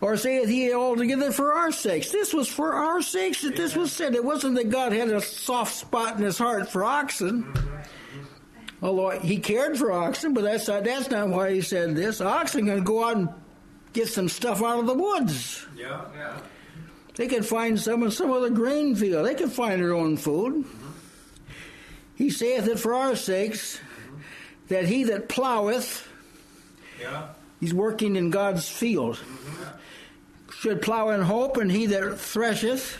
or 0.00 0.16
saith 0.16 0.48
he 0.48 0.72
altogether 0.72 1.32
for 1.32 1.52
our 1.54 1.72
sakes? 1.72 2.12
This 2.12 2.32
was 2.32 2.46
for 2.46 2.74
our 2.74 3.02
sakes 3.02 3.42
that 3.42 3.56
this 3.56 3.74
was 3.74 3.90
said. 3.90 4.14
It 4.14 4.24
wasn't 4.24 4.54
that 4.56 4.70
God 4.70 4.92
had 4.92 5.08
a 5.08 5.20
soft 5.20 5.74
spot 5.74 6.16
in 6.16 6.22
his 6.22 6.38
heart 6.38 6.68
for 6.68 6.84
oxen. 6.84 7.52
Although 8.82 9.18
he 9.18 9.38
cared 9.38 9.76
for 9.76 9.92
oxen, 9.92 10.34
but 10.34 10.44
that's 10.44 10.68
not, 10.68 10.84
that's 10.84 11.10
not 11.10 11.28
why 11.28 11.52
he 11.52 11.60
said 11.60 11.96
this. 11.96 12.20
Oxen 12.20 12.66
can 12.66 12.84
go 12.84 13.04
out 13.04 13.16
and 13.16 13.28
get 13.92 14.08
some 14.08 14.28
stuff 14.28 14.62
out 14.62 14.78
of 14.80 14.86
the 14.86 14.94
woods. 14.94 15.66
Yeah. 15.76 16.04
Yeah. 16.16 16.38
They 17.16 17.26
can 17.26 17.42
find 17.42 17.78
some 17.78 18.02
in 18.02 18.10
some 18.10 18.30
other 18.30 18.50
grain 18.50 18.94
field. 18.94 19.26
They 19.26 19.34
can 19.34 19.50
find 19.50 19.82
their 19.82 19.94
own 19.94 20.16
food. 20.16 20.64
Mm-hmm. 20.64 20.90
He 22.14 22.30
saith 22.30 22.66
it 22.68 22.78
for 22.78 22.94
our 22.94 23.16
sakes, 23.16 23.78
mm-hmm. 23.78 24.20
that 24.68 24.86
he 24.86 25.04
that 25.04 25.28
ploweth, 25.28 26.06
Yeah. 27.00 27.28
he's 27.58 27.74
working 27.74 28.16
in 28.16 28.30
God's 28.30 28.68
field, 28.68 29.16
mm-hmm. 29.16 30.50
should 30.50 30.82
plow 30.82 31.10
in 31.10 31.22
hope, 31.22 31.56
and 31.56 31.70
he 31.70 31.86
that 31.86 32.18
thresheth, 32.18 32.98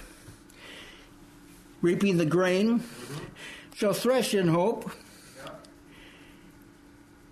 reaping 1.81 2.17
the 2.17 2.27
grain, 2.27 2.83
shall 3.75 3.93
thresh 3.93 4.35
in 4.35 4.49
hope. 4.49 4.91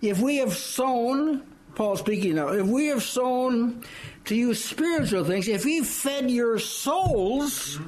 If 0.00 0.20
we 0.20 0.36
have 0.36 0.56
sown, 0.56 1.42
Paul 1.74 1.96
speaking 1.96 2.34
now, 2.34 2.48
if 2.48 2.66
we 2.66 2.86
have 2.86 3.02
sown 3.02 3.84
to 4.24 4.34
you 4.34 4.54
spiritual 4.54 5.24
things, 5.24 5.48
if 5.48 5.64
he 5.64 5.82
fed 5.82 6.30
your 6.30 6.58
souls, 6.58 7.78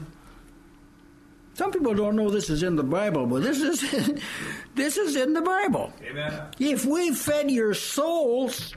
some 1.54 1.72
people 1.72 1.94
don't 1.94 2.16
know 2.16 2.30
this 2.30 2.48
is 2.48 2.62
in 2.62 2.76
the 2.76 2.82
Bible, 2.82 3.26
but 3.26 3.42
this 3.42 3.60
is 3.60 4.18
this 4.74 4.96
is 4.96 5.16
in 5.16 5.34
the 5.34 5.42
Bible. 5.42 5.92
Amen. 6.08 6.40
If 6.58 6.84
we 6.84 7.12
fed 7.12 7.50
your 7.50 7.74
souls, 7.74 8.74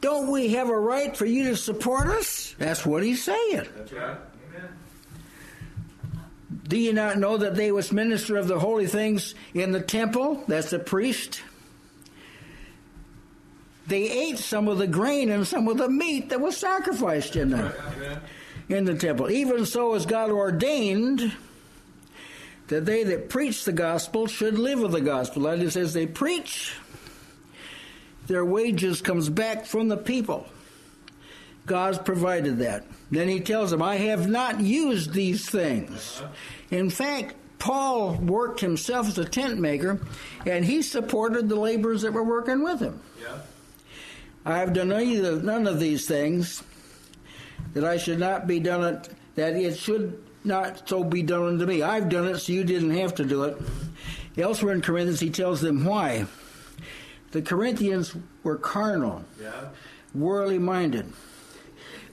don't 0.00 0.30
we 0.30 0.50
have 0.50 0.68
a 0.68 0.78
right 0.78 1.16
for 1.16 1.24
you 1.24 1.48
to 1.48 1.56
support 1.56 2.08
us? 2.08 2.54
That's 2.58 2.84
what 2.84 3.02
he's 3.02 3.24
saying. 3.24 3.66
That's 3.74 3.92
right. 3.92 4.18
Amen. 4.48 4.68
Do 6.68 6.76
you 6.76 6.92
not 6.92 7.18
know 7.18 7.38
that 7.38 7.54
they 7.56 7.72
was 7.72 7.90
minister 7.90 8.36
of 8.36 8.46
the 8.46 8.58
holy 8.58 8.86
things 8.86 9.34
in 9.54 9.72
the 9.72 9.80
temple? 9.80 10.44
That's 10.46 10.70
the 10.70 10.78
priest. 10.78 11.42
They 13.86 14.10
ate 14.10 14.38
some 14.38 14.68
of 14.68 14.78
the 14.78 14.86
grain 14.86 15.30
and 15.30 15.46
some 15.46 15.68
of 15.68 15.78
the 15.78 15.88
meat 15.88 16.30
that 16.30 16.40
was 16.40 16.56
sacrificed 16.56 17.36
in 17.36 17.52
Amen. 17.52 18.20
in 18.68 18.84
the 18.84 18.94
temple. 18.94 19.30
Even 19.30 19.66
so 19.66 19.94
as 19.94 20.06
God 20.06 20.30
ordained 20.30 21.32
that 22.68 22.86
they 22.86 23.04
that 23.04 23.28
preach 23.28 23.64
the 23.64 23.72
gospel 23.72 24.26
should 24.26 24.58
live 24.58 24.82
of 24.82 24.92
the 24.92 25.00
gospel. 25.00 25.42
That 25.42 25.58
is, 25.58 25.76
as 25.76 25.92
they 25.92 26.06
preach, 26.06 26.74
their 28.26 28.44
wages 28.44 29.02
comes 29.02 29.28
back 29.28 29.66
from 29.66 29.88
the 29.88 29.96
people. 29.96 30.46
God's 31.66 31.98
provided 31.98 32.58
that. 32.58 32.84
Then 33.10 33.28
he 33.28 33.40
tells 33.40 33.70
them, 33.70 33.82
I 33.82 33.96
have 33.96 34.28
not 34.28 34.60
used 34.60 35.12
these 35.12 35.48
things. 35.48 36.22
In 36.70 36.90
fact, 36.90 37.34
Paul 37.58 38.16
worked 38.16 38.60
himself 38.60 39.08
as 39.08 39.18
a 39.18 39.24
tent 39.24 39.58
maker, 39.58 40.00
and 40.44 40.64
he 40.64 40.82
supported 40.82 41.48
the 41.48 41.56
laborers 41.56 42.02
that 42.02 42.12
were 42.12 42.24
working 42.24 42.62
with 42.62 42.80
him. 42.80 43.00
Yeah. 43.20 43.38
I 44.44 44.58
have 44.58 44.72
done 44.72 44.92
either, 44.92 45.40
none 45.40 45.66
of 45.66 45.80
these 45.80 46.06
things 46.06 46.62
that 47.72 47.84
I 47.84 47.96
should 47.96 48.18
not 48.18 48.46
be 48.46 48.60
done 48.60 48.84
it, 48.84 49.08
that 49.36 49.54
it 49.56 49.78
should 49.78 50.22
not 50.44 50.88
so 50.88 51.02
be 51.02 51.22
done 51.22 51.44
unto 51.48 51.64
me. 51.66 51.82
I've 51.82 52.08
done 52.08 52.26
it 52.28 52.38
so 52.38 52.52
you 52.52 52.64
didn't 52.64 52.90
have 52.90 53.14
to 53.16 53.24
do 53.24 53.44
it. 53.44 53.56
Elsewhere 54.36 54.74
in 54.74 54.82
Corinthians, 54.82 55.20
he 55.20 55.30
tells 55.30 55.60
them 55.60 55.84
why. 55.84 56.26
The 57.30 57.40
Corinthians 57.42 58.14
were 58.42 58.56
carnal, 58.56 59.24
Yeah. 59.40 59.50
worldly 60.14 60.58
minded. 60.58 61.06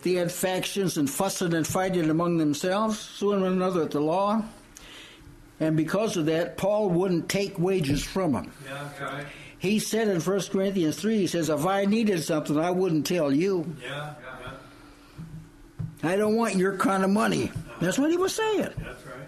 They 0.03 0.13
had 0.13 0.32
factions 0.32 0.97
and 0.97 1.10
fussing 1.10 1.53
and 1.53 1.67
fighting 1.67 2.10
among 2.10 2.38
themselves, 2.38 2.97
suing 2.97 3.41
one 3.41 3.51
another 3.51 3.84
at 3.84 3.91
the 3.91 3.99
law. 3.99 4.43
And 5.60 5.77
because 5.77 6.17
of 6.17 6.25
that, 6.25 6.58
Paul 6.58 6.89
wouldn't 6.89 7.29
take 7.29 7.60
wages 7.60 8.03
from 8.03 8.32
them. 8.32 8.51
Yeah. 8.65 8.89
Right. 8.99 9.25
He 9.62 9.78
said 9.78 10.08
in 10.08 10.19
1 10.19 10.41
Corinthians 10.52 11.00
3, 11.00 11.19
he 11.19 11.28
says, 11.28 11.47
If 11.50 11.67
I 11.67 11.86
needed 11.86 12.24
something, 12.24 12.58
I 12.58 12.71
wouldn't 12.71 13.06
tell 13.06 13.32
you. 13.32 13.76
Yeah. 13.80 14.15
Yeah. 16.02 16.10
I 16.10 16.15
don't 16.15 16.36
want 16.36 16.56
your 16.56 16.76
kind 16.78 17.04
of 17.04 17.12
money. 17.12 17.52
That's 17.80 18.00
what 18.00 18.10
he 18.10 18.17
was 18.17 18.34
saying. 18.34 18.71
That's 18.80 19.06
right. 19.06 19.28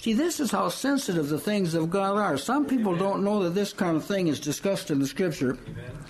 See, 0.00 0.12
this 0.12 0.38
is 0.38 0.50
how 0.50 0.68
sensitive 0.68 1.30
the 1.30 1.38
things 1.38 1.72
of 1.72 1.88
God 1.88 2.18
are. 2.18 2.36
Some 2.36 2.66
people 2.66 2.94
don't 2.94 3.24
know 3.24 3.42
that 3.44 3.54
this 3.54 3.72
kind 3.72 3.96
of 3.96 4.04
thing 4.04 4.28
is 4.28 4.38
discussed 4.38 4.90
in 4.90 4.98
the 4.98 5.06
Scripture, 5.06 5.56
Amen. 5.66 6.04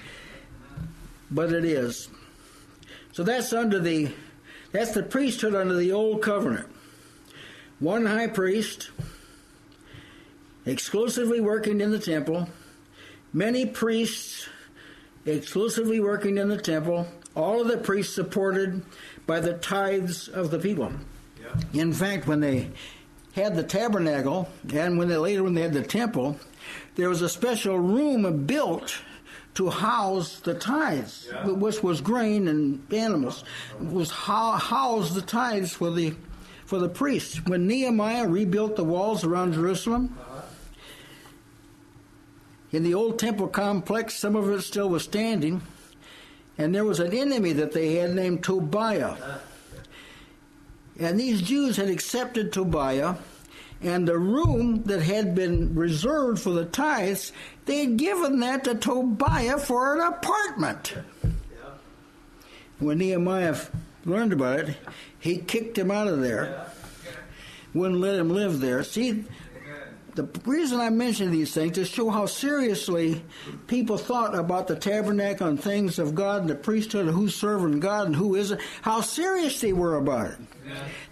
but 1.31 1.53
it 1.53 1.65
is. 1.65 2.09
So 3.13 3.23
that's 3.23 3.53
under 3.53 3.79
the 3.79 4.11
that's 4.73 4.91
the 4.91 5.05
priesthood 5.05 5.55
under 5.55 5.77
the 5.77 5.93
old 5.93 6.23
covenant. 6.23 6.67
One 7.79 8.05
high 8.05 8.27
priest, 8.27 8.91
exclusively 10.67 11.41
working 11.41 11.81
in 11.81 11.93
the 11.93 12.01
temple, 12.01 12.49
many 13.35 13.67
priests 13.67 14.49
exclusively 15.27 16.01
working 16.01 16.39
in 16.39 16.49
the 16.49 16.57
temple, 16.57 17.07
all 17.35 17.61
of 17.61 17.69
the 17.69 17.77
priests 17.77 18.15
supported 18.15 18.83
by 19.27 19.41
the 19.41 19.55
tithes 19.55 20.29
of 20.29 20.51
the 20.51 20.59
people. 20.59 20.93
Yeah. 21.43 21.81
In 21.83 21.93
fact, 21.93 22.27
when 22.27 22.41
they 22.41 22.71
had 23.35 23.57
the 23.57 23.65
tabernacle 23.65 24.49
and 24.73 24.97
when 24.97 25.09
they 25.09 25.17
later 25.17 25.43
when 25.43 25.55
they 25.55 25.63
had 25.63 25.73
the 25.73 25.83
temple, 25.83 26.39
there 26.95 27.09
was 27.09 27.21
a 27.21 27.29
special 27.29 27.79
room 27.79 28.47
built 28.47 28.97
to 29.55 29.71
house 29.71 30.41
the 30.41 30.55
tithes, 30.55 31.29
Yeah. 31.31 31.47
which 31.49 31.83
was 31.83 32.01
grain 32.01 32.49
and 32.49 32.85
animals. 32.93 33.45
It 33.81 33.91
was 33.91 34.11
how 34.11 34.53
house 34.53 35.15
the 35.15 35.23
tithes 35.23 35.73
for 35.73 35.91
the 35.91 36.15
for 36.67 36.79
the 36.79 36.89
priests. 36.89 37.45
When 37.45 37.67
Nehemiah 37.67 38.27
rebuilt 38.27 38.77
the 38.77 38.85
walls 38.85 39.23
around 39.23 39.53
Jerusalem, 39.53 40.17
uh-huh. 40.19 40.34
In 42.75 42.83
the 42.83 42.95
old 42.95 43.19
temple 43.19 43.49
complex, 43.49 44.15
some 44.15 44.37
of 44.37 44.51
it 44.51 44.63
still 44.63 44.89
was 44.89 45.05
standing, 45.05 45.63
and 46.59 46.75
there 46.75 46.85
was 46.85 47.01
an 47.01 47.13
enemy 47.13 47.53
that 47.53 47.73
they 47.73 47.95
had 47.97 48.15
named 48.15 48.43
Tobiah. 48.43 49.17
And 50.99 51.19
these 51.19 51.43
Jews 51.43 51.77
had 51.77 51.89
accepted 51.89 52.53
Tobiah, 52.53 53.17
and 53.83 54.09
the 54.09 54.19
room 54.19 54.83
that 54.85 55.03
had 55.03 55.35
been 55.35 55.75
reserved 55.75 56.41
for 56.41 56.51
the 56.51 56.65
tithes, 56.65 57.33
they 57.67 57.81
had 57.81 57.97
given 57.97 58.41
that 58.41 58.65
to 58.65 58.75
Tobiah 58.75 59.59
for 59.59 59.95
an 59.95 60.01
apartment. 60.01 60.95
When 62.79 62.99
Nehemiah 62.99 63.57
learned 64.05 64.33
about 64.33 64.61
it, 64.61 64.77
he 65.19 65.39
kicked 65.39 65.79
him 65.79 65.91
out 65.91 66.09
of 66.09 66.21
there, 66.21 66.67
wouldn't 67.73 68.01
let 68.01 68.19
him 68.19 68.31
live 68.31 68.61
there. 68.61 68.83
See, 68.85 69.25
the 70.15 70.25
reason 70.45 70.81
I 70.81 70.91
mention 70.91 71.31
these 71.31 71.53
things 71.53 71.77
is 71.77 71.89
to 71.89 71.95
show 71.95 72.11
how 72.11 72.27
seriously 72.27 73.23
people 73.67 73.99
thought 73.99 74.35
about 74.37 74.69
the 74.69 74.77
tabernacle 74.77 75.49
and 75.49 75.61
things 75.61 75.99
of 75.99 76.15
God 76.15 76.43
and 76.43 76.51
the 76.51 76.55
priesthood 76.55 77.07
and 77.07 77.15
who's 77.15 77.35
serving 77.35 77.81
God 77.81 78.07
and 78.07 78.15
who 78.15 78.37
isn't, 78.37 78.61
how 78.83 79.01
serious 79.01 79.61
they 79.61 79.73
were 79.73 79.97
about 79.97 80.31
it. 80.31 80.39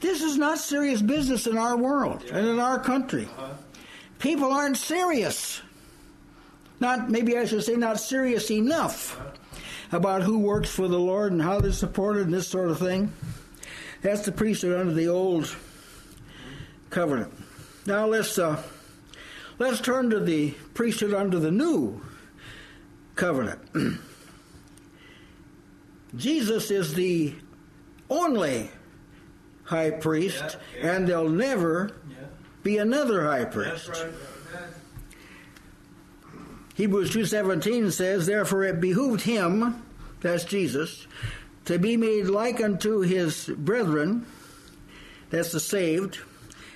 This 0.00 0.22
is 0.22 0.38
not 0.38 0.58
serious 0.58 1.02
business 1.02 1.46
in 1.46 1.58
our 1.58 1.76
world 1.76 2.22
and 2.32 2.46
in 2.46 2.60
our 2.60 2.78
country. 2.78 3.28
People 4.18 4.52
aren't 4.52 4.76
serious. 4.76 5.60
Not 6.78 7.10
maybe 7.10 7.36
I 7.36 7.44
should 7.44 7.64
say 7.64 7.74
not 7.74 8.00
serious 8.00 8.50
enough 8.50 9.20
about 9.90 10.22
who 10.22 10.38
works 10.38 10.70
for 10.70 10.88
the 10.88 10.98
Lord 10.98 11.32
and 11.32 11.42
how 11.42 11.60
they're 11.60 11.72
supported 11.72 12.26
and 12.26 12.34
this 12.34 12.48
sort 12.48 12.70
of 12.70 12.78
thing. 12.78 13.12
That's 14.00 14.24
the 14.24 14.32
priesthood 14.32 14.80
under 14.80 14.92
the 14.92 15.08
old 15.08 15.54
covenant. 16.90 17.32
Now 17.84 18.06
let's 18.06 18.38
uh, 18.38 18.62
let's 19.62 19.80
turn 19.80 20.10
to 20.10 20.20
the 20.20 20.50
priesthood 20.74 21.14
under 21.14 21.38
the 21.38 21.50
new 21.50 22.00
covenant. 23.14 23.60
Jesus 26.16 26.70
is 26.70 26.94
the 26.94 27.34
only 28.10 28.70
high 29.64 29.90
priest, 29.90 30.42
Yeah, 30.76 30.84
yeah. 30.84 30.96
and 30.96 31.08
there'll 31.08 31.28
never 31.28 31.92
Yeah. 32.10 32.16
be 32.62 32.78
another 32.78 33.24
high 33.24 33.44
priest. 33.46 33.88
Right. 33.88 34.08
Hebrews 36.74 37.10
2:17 37.12 37.90
says, 37.90 38.26
"Therefore 38.26 38.64
it 38.64 38.80
behooved 38.80 39.20
him, 39.22 39.82
that's 40.20 40.44
Jesus, 40.44 41.06
to 41.66 41.78
be 41.78 41.96
made 41.96 42.26
like 42.26 42.60
unto 42.62 43.00
his 43.00 43.46
brethren, 43.56 44.26
that's 45.30 45.52
the 45.52 45.60
saved, 45.60 46.18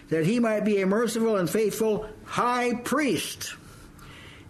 that 0.08 0.24
he 0.24 0.38
might 0.38 0.64
be 0.64 0.80
a 0.80 0.86
merciful 0.86 1.36
and 1.36 1.50
faithful 1.50 2.06
high 2.24 2.74
priest 2.74 3.54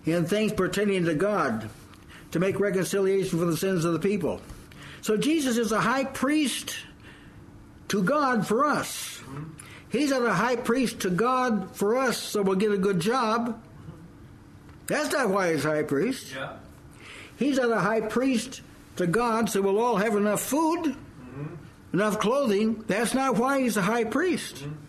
in 0.05 0.27
things 0.27 0.53
pertaining 0.53 1.05
to 1.07 1.15
God 1.15 1.69
to 2.33 2.39
make 2.39 2.61
reconciliation 2.61 3.39
for 3.39 3.47
the 3.47 3.57
sins 3.57 3.85
of 3.85 3.93
the 3.93 3.99
people. 3.99 4.41
So 5.03 5.17
Jesus 5.17 5.57
is 5.57 5.73
a 5.73 5.81
high 5.81 6.05
priest 6.05 6.77
to 7.89 8.03
God 8.03 8.47
for 8.47 8.65
us. 8.65 9.23
He's 9.89 10.11
not 10.11 10.23
a 10.23 10.33
high 10.33 10.57
priest 10.57 11.01
to 11.01 11.11
God 11.11 11.75
for 11.75 11.97
us 11.97 12.19
so 12.19 12.43
we'll 12.43 12.57
get 12.57 12.73
a 12.73 12.79
good 12.79 13.01
job. 13.01 13.63
That's 14.87 15.13
not 15.13 15.31
why 15.31 15.53
he's 15.53 15.65
high 15.65 15.83
priest. 15.83 16.35
Yeah. 16.35 16.57
He's 17.39 17.57
not 17.59 17.71
a 17.71 17.81
high 17.81 18.03
priest 18.03 18.63
to 18.97 19.07
God 19.07 19.49
so 19.49 19.63
we'll 19.63 19.79
all 19.79 19.97
have 19.97 20.17
enough 20.17 20.41
food, 20.41 20.85
mm-hmm. 20.85 21.55
enough 21.93 22.19
clothing. 22.19 22.85
That's 22.87 23.15
not 23.15 23.37
why 23.37 23.63
he's 23.63 23.77
a 23.77 23.83
high 23.83 24.05
priest. 24.05 24.57
Mm-hmm. 24.57 24.86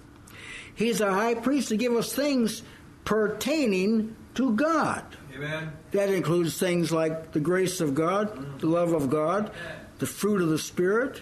He's 0.78 1.02
a 1.02 1.12
high 1.12 1.34
priest 1.34 1.70
to 1.70 1.76
give 1.76 1.94
us 1.94 2.14
things 2.14 2.62
pertaining 3.04 4.16
to 4.36 4.56
God. 4.56 5.04
Amen. 5.36 5.74
That 5.92 6.12
includes 6.12 6.58
things 6.58 6.92
like 6.92 7.32
the 7.32 7.40
grace 7.40 7.82
of 7.82 7.96
God, 7.96 8.30
mm-hmm. 8.30 8.60
the 8.60 8.68
love 8.68 8.94
of 8.94 9.10
God, 9.10 9.52
the 9.98 10.06
fruit 10.06 10.40
of 10.40 10.50
the 10.50 10.60
Spirit, 10.60 11.22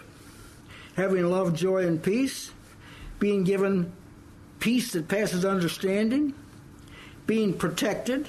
having 0.98 1.26
love, 1.26 1.56
joy, 1.56 1.88
and 1.88 2.04
peace, 2.04 2.52
being 3.18 3.46
given 3.46 3.94
peace 4.60 4.92
that 4.92 5.08
passes 5.08 5.46
understanding, 5.46 6.34
being 7.26 7.54
protected, 7.54 8.28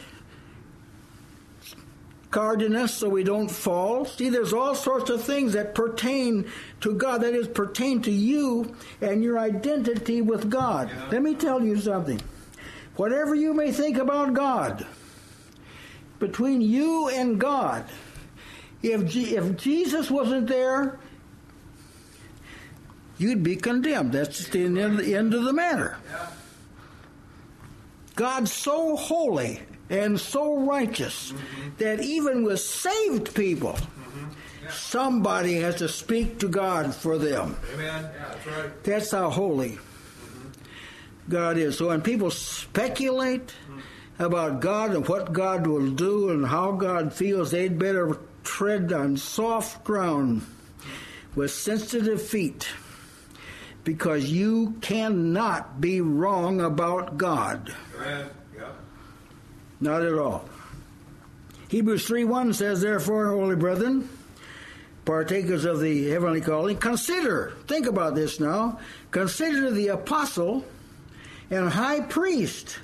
guarding 2.37 2.77
us 2.77 2.93
so 2.93 3.09
we 3.09 3.25
don't 3.25 3.49
fall. 3.49 4.05
See, 4.05 4.29
there's 4.29 4.53
all 4.53 4.75
sorts 4.75 5.09
of 5.09 5.23
things 5.23 5.55
that 5.55 5.75
pertain 5.75 6.45
to 6.83 6.93
God, 6.93 7.23
that 7.23 7.33
is, 7.33 7.49
pertain 7.49 8.03
to 8.03 8.11
you 8.11 8.77
and 9.01 9.25
your 9.25 9.39
identity 9.39 10.21
with 10.21 10.51
God. 10.51 10.91
Yeah. 10.91 11.09
Let 11.13 11.23
me 11.23 11.35
tell 11.35 11.65
you 11.65 11.81
something. 11.81 12.21
Whatever 12.97 13.35
you 13.35 13.55
may 13.55 13.73
think 13.73 13.97
about 13.97 14.35
God, 14.35 14.87
between 16.19 16.61
you 16.61 17.09
and 17.09 17.41
God, 17.41 17.87
if, 18.83 19.07
Je- 19.07 19.35
if 19.35 19.57
Jesus 19.57 20.11
wasn't 20.11 20.47
there, 20.47 20.99
you'd 23.17 23.45
be 23.45 23.57
condemned. 23.57 24.13
That's 24.13 24.47
the 24.51 24.67
end, 24.67 24.99
the 24.99 25.15
end 25.15 25.33
of 25.33 25.45
the 25.45 25.55
matter. 25.55 25.97
Yeah. 26.11 26.27
God's 28.15 28.53
so 28.53 28.95
holy 28.95 29.63
and 29.91 30.19
so 30.19 30.59
righteous 30.59 31.33
that 31.79 32.01
even 32.01 32.43
with 32.43 32.61
saved 32.61 33.35
people, 33.35 33.79
somebody 34.71 35.55
has 35.61 35.77
to 35.77 35.89
speak 35.89 36.39
to 36.41 36.49
God 36.49 36.95
for 36.95 37.19
them. 37.19 37.57
Amen. 37.75 38.05
Yeah, 38.05 38.11
that's 38.29 38.47
right. 38.47 38.85
That's 38.85 39.11
how 39.11 39.31
holy 39.31 39.79
God 41.29 41.57
is. 41.57 41.79
So 41.79 41.89
when 41.89 42.03
people 42.03 42.31
speculate 42.31 43.53
about 44.19 44.61
God 44.61 44.95
and 44.95 45.07
what 45.09 45.33
God 45.33 45.67
will 45.67 45.91
do 45.91 46.31
and 46.31 46.47
how 46.47 46.73
God 46.73 47.13
feels, 47.13 47.51
they'd 47.51 47.79
better 47.79 48.19
tread 48.45 48.93
on 48.93 49.17
soft 49.17 49.85
ground 49.85 50.43
with 51.35 51.51
sensitive 51.51 52.23
feet 52.23 52.69
because 53.85 54.31
you 54.31 54.75
cannot 54.81 55.81
be 55.81 56.01
wrong 56.01 56.61
about 56.61 57.19
God. 57.19 57.75
Amen. 57.97 58.31
Not 59.81 60.03
at 60.03 60.15
all. 60.15 60.49
Hebrews 61.69 62.07
3 62.07 62.25
1 62.25 62.55
says, 62.55 62.81
Therefore, 62.81 63.29
holy 63.29 63.57
brethren, 63.57 64.09
partakers 65.05 65.65
of 65.65 65.81
the 65.81 66.09
heavenly 66.09 66.41
calling, 66.41 66.77
consider, 66.77 67.55
think 67.67 67.87
about 67.87 68.15
this 68.15 68.41
now, 68.41 68.79
consider 69.11 69.71
the 69.71 69.89
apostle 69.89 70.65
and 71.51 71.69
high 71.69 72.01
priest 72.01 72.79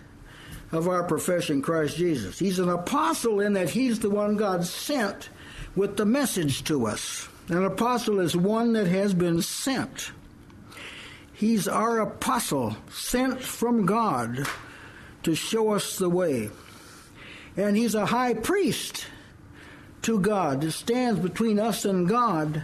of 0.72 0.88
our 0.88 1.04
profession, 1.04 1.62
Christ 1.62 1.96
Jesus. 1.96 2.38
He's 2.38 2.58
an 2.58 2.68
apostle 2.68 3.40
in 3.40 3.52
that 3.52 3.70
he's 3.70 4.00
the 4.00 4.10
one 4.10 4.36
God 4.36 4.64
sent 4.64 5.28
with 5.76 5.96
the 5.96 6.06
message 6.06 6.64
to 6.64 6.86
us. 6.86 7.28
An 7.48 7.64
apostle 7.64 8.20
is 8.20 8.36
one 8.36 8.72
that 8.72 8.86
has 8.86 9.14
been 9.14 9.42
sent. 9.42 10.12
He's 11.34 11.68
our 11.68 12.00
apostle, 12.00 12.76
sent 12.90 13.42
from 13.42 13.84
God 13.84 14.46
to 15.24 15.34
show 15.34 15.72
us 15.72 15.98
the 15.98 16.08
way. 16.08 16.50
And 17.56 17.76
he's 17.76 17.94
a 17.94 18.06
high 18.06 18.34
priest 18.34 19.06
to 20.02 20.18
God 20.18 20.62
that 20.62 20.72
stands 20.72 21.20
between 21.20 21.58
us 21.58 21.84
and 21.84 22.08
God 22.08 22.62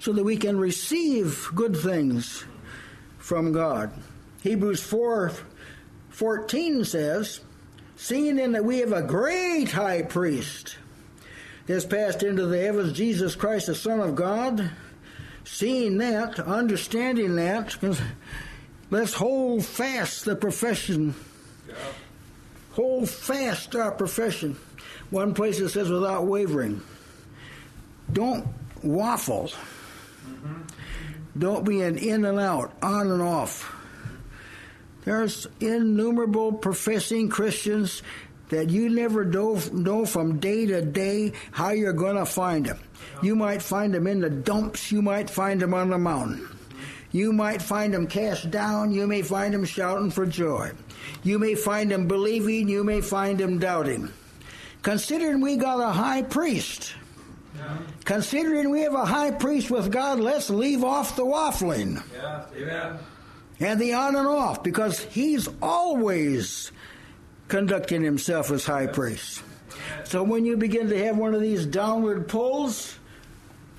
so 0.00 0.12
that 0.12 0.24
we 0.24 0.36
can 0.36 0.58
receive 0.58 1.48
good 1.54 1.76
things 1.76 2.44
from 3.18 3.52
God. 3.52 3.92
Hebrews 4.42 4.82
4 4.82 5.32
14 6.10 6.84
says, 6.84 7.40
Seeing 7.96 8.36
then 8.36 8.52
that 8.52 8.64
we 8.64 8.78
have 8.78 8.92
a 8.92 9.02
great 9.02 9.70
high 9.70 10.02
priest 10.02 10.76
has 11.68 11.84
passed 11.84 12.22
into 12.22 12.46
the 12.46 12.60
heavens, 12.60 12.92
Jesus 12.92 13.34
Christ, 13.34 13.66
the 13.66 13.74
Son 13.74 14.00
of 14.00 14.14
God, 14.14 14.70
seeing 15.44 15.98
that, 15.98 16.38
understanding 16.40 17.36
that, 17.36 17.76
let's 18.90 19.14
hold 19.14 19.64
fast 19.64 20.24
the 20.24 20.36
profession. 20.36 21.14
Hold 22.72 23.08
fast 23.08 23.76
our 23.76 23.92
profession. 23.92 24.56
One 25.10 25.34
place 25.34 25.60
it 25.60 25.68
says 25.70 25.90
without 25.90 26.26
wavering. 26.26 26.80
Don't 28.12 28.46
waffle. 28.82 29.50
Mm-hmm. 30.26 30.62
Don't 31.38 31.64
be 31.64 31.82
an 31.82 31.98
in 31.98 32.24
and 32.24 32.38
out, 32.38 32.72
on 32.82 33.10
and 33.10 33.22
off. 33.22 33.74
There's 35.04 35.46
innumerable 35.60 36.52
professing 36.52 37.28
Christians 37.28 38.02
that 38.50 38.70
you 38.70 38.88
never 38.88 39.24
know, 39.24 39.60
know 39.72 40.04
from 40.04 40.38
day 40.38 40.66
to 40.66 40.82
day 40.82 41.32
how 41.50 41.70
you're 41.70 41.92
going 41.92 42.16
to 42.16 42.26
find 42.26 42.66
them. 42.66 42.78
You 43.22 43.34
might 43.34 43.62
find 43.62 43.94
them 43.94 44.06
in 44.06 44.20
the 44.20 44.30
dumps, 44.30 44.92
you 44.92 45.00
might 45.02 45.30
find 45.30 45.60
them 45.60 45.74
on 45.74 45.90
the 45.90 45.98
mountain. 45.98 46.48
You 47.12 47.32
might 47.32 47.60
find 47.62 47.92
them 47.92 48.06
cast 48.06 48.50
down, 48.50 48.90
you 48.90 49.06
may 49.06 49.22
find 49.22 49.52
them 49.52 49.64
shouting 49.66 50.10
for 50.10 50.24
joy. 50.26 50.72
You 51.22 51.38
may 51.38 51.54
find 51.54 51.90
them 51.90 52.08
believing, 52.08 52.68
you 52.68 52.84
may 52.84 53.00
find 53.02 53.38
them 53.38 53.58
doubting. 53.58 54.10
Considering 54.82 55.40
we 55.40 55.56
got 55.56 55.78
a 55.80 55.92
high 55.92 56.22
priest, 56.22 56.94
Yeah. 57.56 57.76
considering 58.06 58.70
we 58.70 58.80
have 58.80 58.94
a 58.94 59.04
high 59.04 59.30
priest 59.30 59.70
with 59.70 59.92
God, 59.92 60.18
let's 60.20 60.48
leave 60.48 60.82
off 60.82 61.14
the 61.14 61.24
waffling 61.24 62.02
Yeah. 62.14 62.44
Amen. 62.56 62.98
and 63.60 63.78
the 63.80 63.92
on 63.92 64.16
and 64.16 64.26
off 64.26 64.62
because 64.62 65.00
he's 65.00 65.48
always 65.60 66.72
conducting 67.48 68.02
himself 68.02 68.50
as 68.50 68.64
high 68.64 68.86
priest. 68.86 69.42
So 70.04 70.22
when 70.22 70.46
you 70.46 70.56
begin 70.56 70.88
to 70.88 71.04
have 71.04 71.18
one 71.18 71.34
of 71.34 71.42
these 71.42 71.66
downward 71.66 72.26
pulls, 72.26 72.98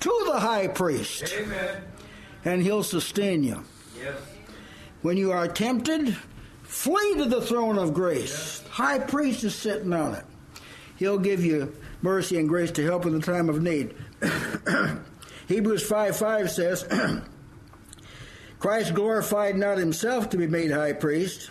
to 0.00 0.22
the 0.26 0.38
high 0.38 0.68
priest, 0.68 1.34
Amen. 1.36 1.76
And 2.44 2.62
he'll 2.62 2.82
sustain 2.82 3.42
you. 3.42 3.64
Yes. 4.02 4.16
When 5.02 5.16
you 5.16 5.32
are 5.32 5.48
tempted, 5.48 6.16
flee 6.62 7.14
to 7.16 7.26
the 7.26 7.40
throne 7.40 7.78
of 7.78 7.94
grace. 7.94 8.62
High 8.70 8.98
priest 8.98 9.44
is 9.44 9.54
sitting 9.54 9.92
on 9.92 10.14
it. 10.14 10.24
He'll 10.96 11.18
give 11.18 11.44
you 11.44 11.74
mercy 12.02 12.38
and 12.38 12.48
grace 12.48 12.70
to 12.72 12.84
help 12.84 13.06
in 13.06 13.12
the 13.12 13.24
time 13.24 13.48
of 13.48 13.62
need. 13.62 13.94
Hebrews 15.48 15.86
5 15.86 16.16
5 16.16 16.50
says, 16.50 16.88
Christ 18.58 18.94
glorified 18.94 19.56
not 19.56 19.78
himself 19.78 20.30
to 20.30 20.36
be 20.36 20.46
made 20.46 20.70
high 20.70 20.92
priest, 20.92 21.50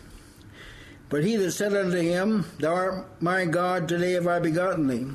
but 1.09 1.23
he 1.23 1.35
that 1.35 1.51
said 1.51 1.75
unto 1.75 1.97
him, 1.97 2.45
Thou 2.59 2.73
art 2.73 3.21
my 3.21 3.45
God, 3.45 3.87
today 3.87 4.13
have 4.13 4.27
I 4.27 4.39
begotten 4.39 4.87
thee. 4.87 5.11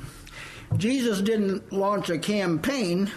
Jesus 0.77 1.19
didn't 1.21 1.73
launch 1.73 2.09
a 2.09 2.17
campaign 2.17 3.11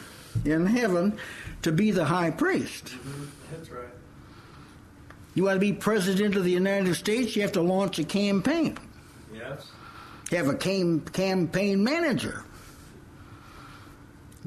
in 0.45 0.67
heaven 0.67 1.19
to 1.63 1.73
be 1.73 1.91
the 1.91 2.05
high 2.05 2.31
priest. 2.31 2.87
Mm-hmm. 2.87 3.25
That's 3.53 3.71
right. 3.71 3.89
You 5.35 5.45
want 5.45 5.57
to 5.57 5.61
be 5.61 5.73
president 5.73 6.37
of 6.37 6.45
the 6.45 6.51
United 6.51 6.95
States, 6.95 7.35
you 7.35 7.43
have 7.43 7.53
to 7.53 7.63
launch 7.63 7.99
a 7.99 8.05
campaign. 8.05 8.77
Yes. 9.35 9.71
Have 10.31 10.49
a 10.49 10.55
cam- 10.55 11.01
campaign 11.01 11.83
manager. 11.83 12.45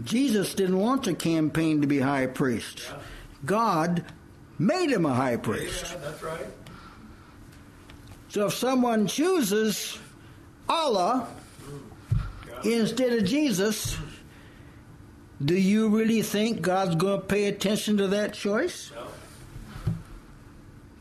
Jesus 0.04 0.54
didn't 0.54 0.78
launch 0.78 1.08
a 1.08 1.13
campaign 1.13 1.82
to 1.82 1.88
be 1.88 1.99
high 1.99 2.28
priest. 2.28 2.82
Yeah. 2.88 2.97
God 3.45 4.06
made 4.60 4.89
him 4.89 5.06
a 5.06 5.13
high 5.13 5.38
priest. 5.38 5.91
Yeah, 5.91 5.97
that's 5.99 6.23
right. 6.23 6.45
So 8.30 8.47
if 8.47 8.54
someone 8.54 9.08
chooses 9.08 9.97
Allah 10.67 11.28
mm. 11.63 11.80
Yeah. 12.65 12.80
instead 12.80 13.13
of 13.13 13.25
Jesus, 13.25 13.95
mm. 13.95 14.14
Do 15.43 15.56
you 15.56 15.89
really 15.89 16.21
think 16.21 16.62
God's 16.62 16.95
going 16.95 17.19
to 17.19 17.26
pay 17.26 17.45
attention 17.45 17.98
to 17.98 18.08
that 18.08 18.34
choice? 18.34 18.91
No. 18.95 19.08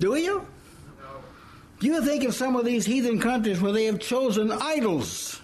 Do 0.01 0.17
you? 0.17 0.35
No. 0.39 0.45
Do 1.79 1.87
you 1.87 2.05
think 2.05 2.25
of 2.25 2.35
some 2.35 2.57
of 2.57 2.65
these 2.65 2.85
heathen 2.85 3.21
countries 3.21 3.61
where 3.61 3.73
they 3.73 3.85
have 3.85 4.01
chosen 4.01 4.51
idols? 4.51 5.41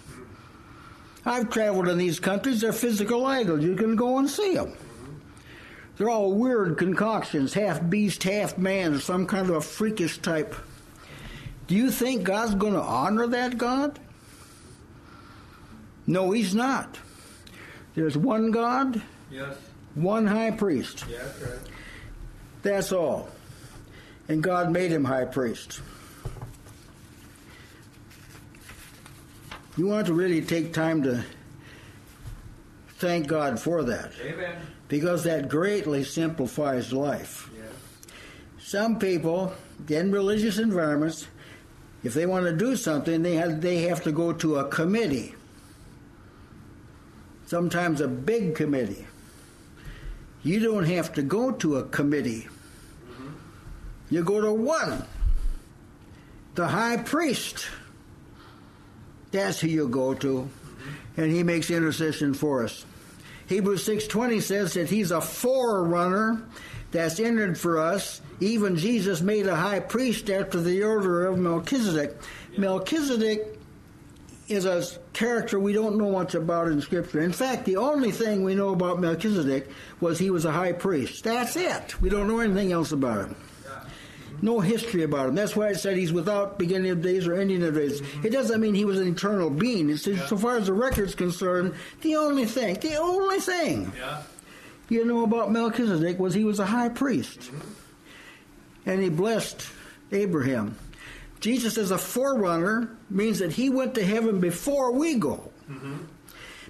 I've 1.24 1.50
traveled 1.50 1.88
in 1.88 1.98
these 1.98 2.18
countries, 2.18 2.62
they're 2.62 2.72
physical 2.72 3.26
idols. 3.26 3.62
You 3.62 3.76
can 3.76 3.94
go 3.94 4.18
and 4.18 4.28
see 4.28 4.54
them. 4.54 4.68
Mm-hmm. 4.70 5.14
They're 5.96 6.10
all 6.10 6.32
weird 6.32 6.78
concoctions, 6.78 7.54
half 7.54 7.88
beast, 7.88 8.24
half 8.24 8.58
man, 8.58 8.98
some 8.98 9.26
kind 9.26 9.48
of 9.48 9.56
a 9.56 9.60
freakish 9.60 10.18
type. 10.18 10.54
Do 11.68 11.76
you 11.76 11.90
think 11.90 12.24
God's 12.24 12.56
going 12.56 12.72
to 12.72 12.80
honor 12.80 13.28
that 13.28 13.56
God? 13.56 14.00
No, 16.06 16.32
he's 16.32 16.54
not. 16.54 16.98
There's 17.94 18.16
one 18.16 18.50
God, 18.50 19.02
Yes. 19.30 19.56
one 19.94 20.26
high 20.26 20.50
priest. 20.52 21.04
Yeah, 21.08 21.18
that's 21.18 21.40
right. 21.42 21.58
That's 22.62 22.92
all. 22.92 23.28
And 24.28 24.42
God 24.42 24.70
made 24.70 24.92
him 24.92 25.04
high 25.04 25.24
priest. 25.24 25.80
You 29.76 29.86
want 29.86 30.06
to 30.08 30.14
really 30.14 30.42
take 30.42 30.72
time 30.72 31.02
to 31.04 31.24
thank 32.98 33.26
God 33.26 33.58
for 33.58 33.82
that 33.84 34.12
Amen. 34.22 34.56
because 34.88 35.24
that 35.24 35.48
greatly 35.48 36.04
simplifies 36.04 36.92
life. 36.92 37.48
Yes. 37.56 37.72
Some 38.60 38.98
people 38.98 39.54
in 39.88 40.12
religious 40.12 40.58
environments, 40.58 41.26
if 42.04 42.12
they 42.14 42.26
want 42.26 42.44
to 42.46 42.52
do 42.52 42.76
something, 42.76 43.22
they 43.22 43.36
have, 43.36 43.60
they 43.62 43.82
have 43.82 44.02
to 44.04 44.12
go 44.12 44.32
to 44.34 44.56
a 44.56 44.68
committee. 44.68 45.34
Sometimes 47.50 48.00
a 48.00 48.06
big 48.06 48.54
committee. 48.54 49.08
You 50.44 50.60
don't 50.60 50.84
have 50.84 51.14
to 51.14 51.22
go 51.22 51.50
to 51.50 51.78
a 51.78 51.82
committee. 51.82 52.46
You 54.08 54.22
go 54.22 54.40
to 54.40 54.52
one. 54.52 55.04
The 56.54 56.68
high 56.68 56.98
priest. 56.98 57.66
That's 59.32 59.58
who 59.58 59.66
you 59.66 59.88
go 59.88 60.14
to. 60.14 60.48
And 61.16 61.32
he 61.32 61.42
makes 61.42 61.72
intercession 61.72 62.34
for 62.34 62.62
us. 62.62 62.84
Hebrews 63.48 63.82
6:20 63.82 64.40
says 64.40 64.74
that 64.74 64.88
he's 64.88 65.10
a 65.10 65.20
forerunner 65.20 66.44
that's 66.92 67.18
entered 67.18 67.58
for 67.58 67.80
us. 67.80 68.20
Even 68.38 68.76
Jesus 68.76 69.22
made 69.22 69.48
a 69.48 69.56
high 69.56 69.80
priest 69.80 70.30
after 70.30 70.60
the 70.60 70.84
order 70.84 71.26
of 71.26 71.36
Melchizedek. 71.36 72.16
Melchizedek 72.56 73.59
is 74.50 74.64
a 74.66 74.84
character 75.12 75.58
we 75.60 75.72
don't 75.72 75.96
know 75.96 76.10
much 76.10 76.34
about 76.34 76.68
in 76.68 76.80
Scripture. 76.80 77.20
In 77.20 77.32
fact, 77.32 77.64
the 77.64 77.76
only 77.76 78.10
thing 78.10 78.42
we 78.42 78.54
know 78.54 78.70
about 78.70 79.00
Melchizedek 79.00 79.68
was 80.00 80.18
he 80.18 80.30
was 80.30 80.44
a 80.44 80.52
high 80.52 80.72
priest. 80.72 81.24
That's 81.24 81.56
it. 81.56 82.00
We 82.00 82.08
don't 82.10 82.26
know 82.28 82.40
anything 82.40 82.72
else 82.72 82.92
about 82.92 83.26
him. 83.28 83.36
No 84.42 84.60
history 84.60 85.02
about 85.02 85.28
him. 85.28 85.34
That's 85.34 85.54
why 85.54 85.68
it 85.68 85.74
said 85.76 85.98
he's 85.98 86.12
without 86.14 86.58
beginning 86.58 86.90
of 86.90 87.02
days 87.02 87.26
or 87.26 87.34
ending 87.34 87.62
of 87.62 87.74
days. 87.74 88.00
It 88.24 88.30
doesn't 88.30 88.58
mean 88.60 88.74
he 88.74 88.86
was 88.86 88.98
an 88.98 89.06
eternal 89.08 89.50
being. 89.50 89.90
It's, 89.90 90.04
so 90.04 90.36
far 90.38 90.56
as 90.56 90.66
the 90.66 90.72
record's 90.72 91.14
concerned, 91.14 91.74
the 92.00 92.16
only 92.16 92.46
thing, 92.46 92.76
the 92.80 92.96
only 92.96 93.38
thing 93.38 93.92
Yeah. 93.98 94.22
you 94.88 95.04
know 95.04 95.24
about 95.24 95.52
Melchizedek 95.52 96.18
was 96.18 96.32
he 96.32 96.44
was 96.44 96.58
a 96.58 96.64
high 96.66 96.88
priest. 96.88 97.50
And 98.86 99.02
he 99.02 99.10
blessed 99.10 99.62
Abraham. 100.10 100.74
Jesus 101.40 101.78
as 101.78 101.90
a 101.90 101.98
forerunner 101.98 102.96
means 103.08 103.38
that 103.38 103.52
he 103.52 103.70
went 103.70 103.94
to 103.94 104.04
heaven 104.04 104.40
before 104.40 104.92
we 104.92 105.14
go. 105.14 105.50
Mm-hmm. 105.70 105.96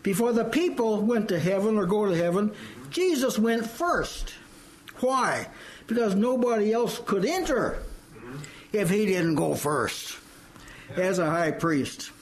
Before 0.03 0.33
the 0.33 0.45
people 0.45 1.03
went 1.03 1.29
to 1.29 1.39
heaven 1.39 1.77
or 1.77 1.87
go 1.87 2.07
to 2.07 2.15
heaven, 2.15 2.51
mm-hmm. 2.51 2.91
Jesus 2.91 3.39
went 3.39 3.69
first. 3.69 4.35
Why? 5.01 5.49
Because 5.87 6.15
nobody 6.15 6.73
else 6.73 7.01
could 7.05 7.25
enter 7.25 7.83
mm-hmm. 8.15 8.39
if 8.73 8.89
he 8.89 9.07
didn't 9.07 9.35
go 9.35 9.55
first 9.55 10.17
as 10.97 11.19
a 11.19 11.29
high 11.29 11.51
priest. 11.51 12.13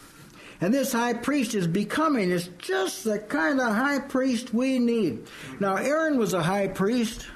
And 0.61 0.74
this 0.74 0.92
high 0.92 1.14
priest 1.14 1.54
is 1.54 1.66
becoming 1.66 2.30
is 2.30 2.48
just 2.58 3.04
the 3.04 3.18
kind 3.18 3.61
of 3.61 3.74
high 3.74 4.00
priest 4.00 4.52
we 4.52 4.78
need. 4.78 5.26
Now 5.61 5.76
Aaron 5.76 6.18
was 6.18 6.34
a 6.34 6.42
high 6.42 6.66
priest, 6.66 7.28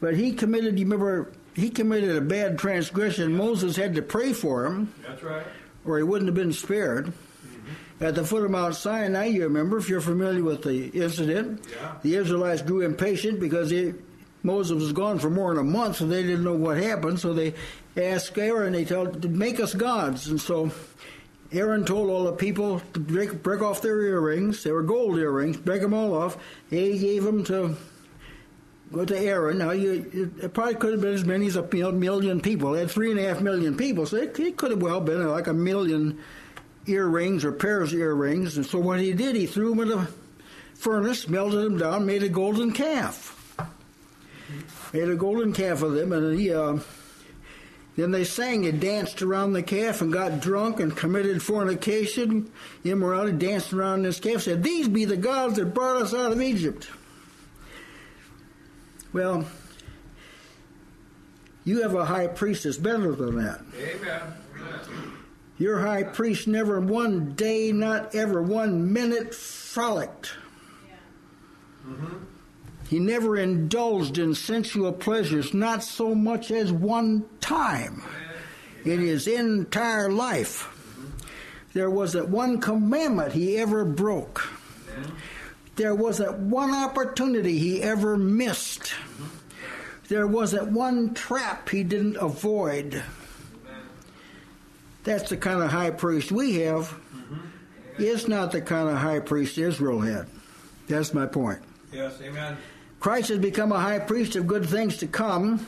but 0.00 0.14
he 0.14 0.32
committed 0.32 0.78
you 0.78 0.84
remember 0.84 1.32
he 1.54 1.70
committed 1.70 2.16
a 2.16 2.20
bad 2.20 2.58
transgression. 2.58 3.36
Moses 3.36 3.76
had 3.76 3.94
to 3.94 4.02
pray 4.02 4.32
for 4.32 4.66
him, 4.66 4.92
That's 5.06 5.22
right. 5.22 5.46
or 5.84 5.96
he 5.98 6.02
wouldn't 6.04 6.28
have 6.28 6.34
been 6.34 6.52
spared. 6.52 7.06
Mm-hmm. 7.06 8.04
At 8.04 8.14
the 8.14 8.24
foot 8.24 8.44
of 8.44 8.50
Mount 8.50 8.74
Sinai, 8.74 9.26
you 9.26 9.44
remember, 9.44 9.78
if 9.78 9.88
you're 9.88 10.00
familiar 10.00 10.42
with 10.42 10.62
the 10.62 10.88
incident, 10.88 11.64
Yeah. 11.70 11.94
the 12.02 12.14
Israelites 12.16 12.62
grew 12.62 12.82
impatient 12.82 13.40
because 13.40 13.70
they, 13.70 13.94
Moses 14.42 14.80
was 14.80 14.92
gone 14.92 15.18
for 15.18 15.28
more 15.30 15.54
than 15.54 15.66
a 15.66 15.70
month, 15.70 15.96
so 15.96 16.06
they 16.06 16.22
didn't 16.22 16.44
know 16.44 16.54
what 16.54 16.78
happened. 16.78 17.18
So 17.20 17.34
they 17.34 17.54
asked 17.96 18.38
Aaron, 18.38 18.72
they 18.72 18.84
told, 18.84 19.28
make 19.30 19.60
us 19.60 19.74
gods. 19.74 20.28
And 20.28 20.40
so 20.40 20.70
Aaron 21.52 21.84
told 21.84 22.08
all 22.08 22.24
the 22.24 22.32
people 22.32 22.80
to 22.94 23.00
break, 23.00 23.42
break 23.42 23.60
off 23.60 23.82
their 23.82 24.00
earrings. 24.02 24.62
They 24.62 24.70
were 24.72 24.82
gold 24.84 25.18
earrings, 25.18 25.56
break 25.56 25.82
them 25.82 25.92
all 25.92 26.14
off. 26.14 26.38
He 26.70 26.98
gave 26.98 27.24
them 27.24 27.42
to 27.44 27.76
go 28.92 29.04
to 29.04 29.18
Aaron. 29.18 29.58
Now, 29.58 29.70
you, 29.70 30.32
it 30.42 30.52
probably 30.52 30.74
could 30.74 30.92
have 30.92 31.00
been 31.00 31.14
as 31.14 31.24
many 31.24 31.46
as 31.46 31.56
a 31.56 31.62
million 31.92 32.40
people. 32.40 32.72
They 32.72 32.80
had 32.80 32.90
three 32.90 33.10
and 33.10 33.20
a 33.20 33.28
half 33.28 33.40
million 33.40 33.76
people, 33.76 34.06
so 34.06 34.16
it, 34.16 34.38
it 34.38 34.56
could 34.56 34.70
have 34.70 34.82
well 34.82 35.00
been 35.00 35.26
like 35.28 35.46
a 35.46 35.54
million 35.54 36.18
earrings 36.86 37.44
or 37.44 37.52
pairs 37.52 37.92
of 37.92 38.00
earrings. 38.00 38.56
And 38.56 38.66
so 38.66 38.78
what 38.78 39.00
he 39.00 39.12
did, 39.12 39.36
he 39.36 39.46
threw 39.46 39.70
them 39.70 39.80
in 39.80 39.98
a 39.98 40.08
furnace, 40.74 41.28
melted 41.28 41.64
them 41.64 41.78
down, 41.78 42.06
made 42.06 42.22
a 42.22 42.28
golden 42.28 42.72
calf. 42.72 43.36
Made 44.92 45.08
a 45.08 45.16
golden 45.16 45.52
calf 45.52 45.82
of 45.82 45.92
them, 45.92 46.12
and 46.12 46.38
he, 46.38 46.52
uh, 46.52 46.78
then 47.96 48.10
they 48.10 48.24
sang 48.24 48.66
and 48.66 48.80
danced 48.80 49.22
around 49.22 49.52
the 49.52 49.62
calf 49.62 50.00
and 50.00 50.12
got 50.12 50.40
drunk 50.40 50.80
and 50.80 50.96
committed 50.96 51.42
fornication, 51.42 52.50
immorality, 52.82 53.36
danced 53.36 53.72
around 53.72 54.02
this 54.02 54.18
calf, 54.18 54.42
said, 54.42 54.62
These 54.62 54.88
be 54.88 55.04
the 55.04 55.16
gods 55.16 55.56
that 55.56 55.74
brought 55.74 56.02
us 56.02 56.14
out 56.14 56.32
of 56.32 56.40
Egypt. 56.40 56.88
Well, 59.12 59.44
you 61.64 61.82
have 61.82 61.94
a 61.94 62.04
high 62.04 62.28
priest 62.28 62.64
that's 62.64 62.76
better 62.76 63.12
than 63.12 63.36
that. 63.36 63.60
Amen. 63.76 64.22
Your 65.58 65.80
high 65.80 66.04
priest 66.04 66.48
never 66.48 66.80
one 66.80 67.34
day, 67.34 67.70
not 67.70 68.14
ever 68.14 68.40
one 68.40 68.92
minute, 68.92 69.34
frolicked. 69.34 70.32
He 72.88 72.98
never 72.98 73.36
indulged 73.36 74.18
in 74.18 74.34
sensual 74.34 74.92
pleasures, 74.92 75.52
not 75.52 75.84
so 75.84 76.14
much 76.14 76.50
as 76.50 76.72
one 76.72 77.24
time 77.40 78.02
in 78.84 79.00
his 79.00 79.28
entire 79.28 80.10
life. 80.10 80.76
There 81.72 81.90
wasn't 81.90 82.28
one 82.28 82.60
commandment 82.60 83.32
he 83.32 83.58
ever 83.58 83.84
broke. 83.84 84.48
There 85.80 85.94
wasn't 85.94 86.36
one 86.38 86.74
opportunity 86.74 87.58
he 87.58 87.82
ever 87.82 88.18
missed. 88.18 88.92
There 90.08 90.26
wasn't 90.26 90.72
one 90.72 91.14
trap 91.14 91.70
he 91.70 91.84
didn't 91.84 92.16
avoid. 92.16 93.02
That's 95.04 95.30
the 95.30 95.38
kind 95.38 95.62
of 95.62 95.70
high 95.70 95.92
priest 95.92 96.30
we 96.32 96.56
have. 96.56 96.88
Mm-hmm. 96.90 97.36
It's 97.96 98.28
not 98.28 98.52
the 98.52 98.60
kind 98.60 98.90
of 98.90 98.98
high 98.98 99.20
priest 99.20 99.56
Israel 99.56 100.00
had. 100.00 100.26
That's 100.86 101.14
my 101.14 101.24
point. 101.24 101.60
Yes. 101.90 102.20
Amen. 102.20 102.58
Christ 102.98 103.30
has 103.30 103.38
become 103.38 103.72
a 103.72 103.80
high 103.80 104.00
priest 104.00 104.36
of 104.36 104.46
good 104.46 104.66
things 104.68 104.98
to 104.98 105.06
come. 105.06 105.66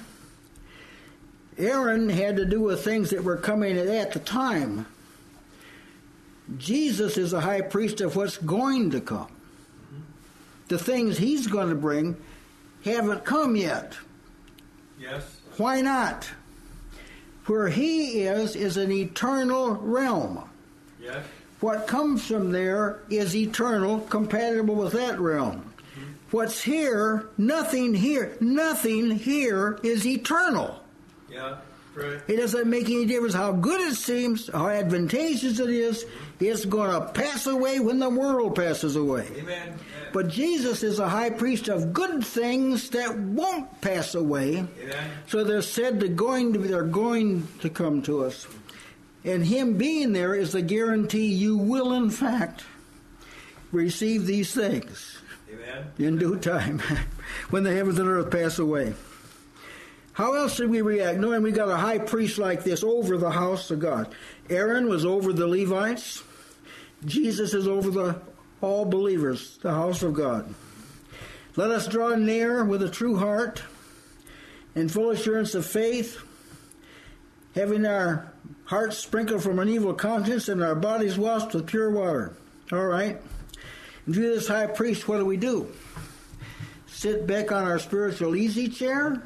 Aaron 1.57 2.11
had 2.11 2.37
to 2.37 2.45
do 2.45 2.61
with 2.61 2.85
things 2.85 3.09
that 3.09 3.25
were 3.25 3.39
coming 3.39 3.79
at 3.79 4.13
the 4.13 4.19
time. 4.19 4.85
Jesus 6.59 7.17
is 7.17 7.33
a 7.33 7.41
high 7.41 7.63
priest 7.63 8.03
of 8.03 8.15
what's 8.15 8.37
going 8.37 8.91
to 8.91 9.01
come. 9.01 9.29
The 10.69 10.79
things 10.79 11.19
he's 11.19 11.47
going 11.47 11.69
to 11.69 11.75
bring 11.75 12.17
haven't 12.85 13.25
come 13.25 13.57
yet. 13.57 13.95
Yes. 14.99 15.41
Why 15.57 15.81
not? 15.81 16.29
Where 17.47 17.69
he 17.69 18.23
is 18.23 18.57
is 18.57 18.77
an 18.77 18.93
eternal 18.93 19.75
realm. 19.75 20.49
Yes. 21.01 21.25
What 21.61 21.87
comes 21.87 22.27
from 22.27 22.53
there 22.53 23.01
is 23.11 23.37
eternal, 23.37 24.01
compatible 24.01 24.75
with 24.75 24.93
that 24.95 25.21
realm. 25.21 25.73
Mm-hmm. 25.95 26.13
What's 26.31 26.63
here, 26.63 27.29
nothing 27.39 27.95
here, 27.95 28.37
nothing 28.41 29.11
here 29.11 29.79
is 29.83 30.07
eternal. 30.07 30.81
Yeah. 31.31 31.57
Right. 31.95 32.21
It 32.27 32.37
doesn't 32.37 32.69
make 32.69 32.87
any 32.89 33.05
difference 33.05 33.35
how 33.35 33.53
good 33.53 33.81
it 33.81 33.95
seems, 33.97 34.49
how 34.49 34.69
advantageous 34.69 35.59
it 35.59 35.69
is. 35.69 36.07
It's 36.41 36.65
going 36.65 36.91
to 36.91 37.13
pass 37.13 37.47
away 37.47 37.81
when 37.81 37.99
the 37.99 38.09
world 38.09 38.57
passes 38.57 38.97
away. 38.97 39.29
Amen. 39.37 39.79
But 40.13 40.29
Jesus 40.29 40.83
is 40.83 40.99
a 40.99 41.09
high 41.09 41.31
priest 41.31 41.69
of 41.69 41.93
good 41.93 42.25
things 42.25 42.91
that 42.91 43.19
won't 43.19 43.81
pass 43.83 44.15
away. 44.15 44.59
Amen. 44.59 45.11
So 45.27 45.45
they're 45.45 45.61
said 45.61 46.01
to 46.01 46.09
going 46.09 46.55
to 46.55 46.59
be, 46.59 46.69
they're 46.69 46.83
going 46.83 47.47
to 47.61 47.69
come 47.69 48.01
to 48.03 48.25
us. 48.25 48.47
And 49.25 49.45
him 49.45 49.77
being 49.77 50.13
there 50.13 50.35
is 50.35 50.53
the 50.53 50.63
guarantee 50.63 51.27
you 51.27 51.57
will 51.57 51.93
in 51.93 52.11
fact 52.11 52.65
receive 53.71 54.27
these 54.27 54.53
things 54.53 55.19
Amen. 55.53 55.85
in 55.99 56.19
due 56.19 56.39
time 56.39 56.79
when 57.51 57.63
the 57.63 57.75
heavens 57.75 57.99
and 57.99 58.09
earth 58.09 58.31
pass 58.31 58.59
away. 58.59 58.95
How 60.13 60.35
else 60.35 60.57
should 60.57 60.69
we 60.69 60.83
react 60.83 61.19
knowing 61.19 61.43
we 61.43 61.53
got 61.53 61.69
a 61.69 61.77
high 61.77 61.99
priest 61.99 62.39
like 62.39 62.65
this 62.65 62.85
over 62.85 63.17
the 63.17 63.31
house 63.31 63.71
of 63.71 63.79
God? 63.79 64.15
Aaron 64.51 64.89
was 64.89 65.05
over 65.05 65.33
the 65.33 65.47
Levites. 65.47 66.23
Jesus 67.05 67.55
is 67.55 67.67
over 67.67 67.91
the 67.91 68.21
all 68.61 68.85
believers, 68.85 69.59
the 69.63 69.73
house 69.73 70.03
of 70.03 70.15
God. 70.15 70.55
Let 71.57 71.71
us 71.71 71.87
draw 71.89 72.15
near 72.15 72.65
with 72.65 72.83
a 72.83 72.89
true 72.89 73.17
heart 73.17 73.63
and 74.75 74.91
full 74.91 75.11
assurance 75.11 75.55
of 75.55 75.67
faith, 75.67 76.23
having 77.55 77.85
our 77.85 78.33
hearts 78.65 78.99
sprinkled 78.99 79.43
from 79.43 79.59
an 79.59 79.69
evil 79.69 79.95
conscience 79.95 80.49
and 80.49 80.63
our 80.63 80.75
bodies 80.75 81.19
washed 81.19 81.55
with 81.55 81.67
pure 81.67 81.91
water. 81.91 82.35
All 82.71 82.87
right. 82.87 83.21
And 84.07 84.15
through 84.15 84.35
this 84.35 84.49
high 84.49 84.67
priest, 84.67 85.09
what 85.09 85.19
do 85.19 85.27
we 85.27 85.37
do? 85.37 85.73
Sit 86.87 87.27
back 87.27 87.53
on 87.53 87.65
our 87.65 87.79
spiritual 87.79 88.37
easy 88.37 88.69
chair? 88.69 89.23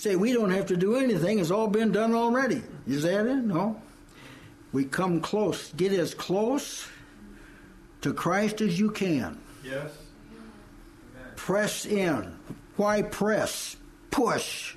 Say 0.00 0.16
we 0.16 0.32
don't 0.32 0.50
have 0.50 0.64
to 0.68 0.78
do 0.78 0.96
anything, 0.96 1.40
it's 1.40 1.50
all 1.50 1.68
been 1.68 1.92
done 1.92 2.14
already. 2.14 2.62
Is 2.88 3.02
that 3.02 3.26
it? 3.26 3.44
No. 3.44 3.82
We 4.72 4.84
come 4.84 5.20
close, 5.20 5.74
get 5.74 5.92
as 5.92 6.14
close 6.14 6.88
to 8.00 8.14
Christ 8.14 8.62
as 8.62 8.80
you 8.80 8.92
can. 8.92 9.38
Yes. 9.62 9.90
Amen. 10.32 11.32
Press 11.36 11.84
in. 11.84 12.34
Why 12.76 13.02
press? 13.02 13.76
Push. 14.10 14.74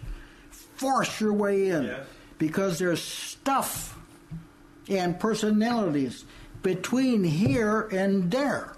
Force 0.75 1.21
your 1.21 1.31
way 1.31 1.69
in. 1.69 1.83
Yes. 1.83 2.05
Because 2.37 2.77
there's 2.77 3.01
stuff 3.01 3.97
and 4.89 5.17
personalities 5.17 6.25
between 6.63 7.23
here 7.23 7.87
and 7.93 8.29
there. 8.29 8.73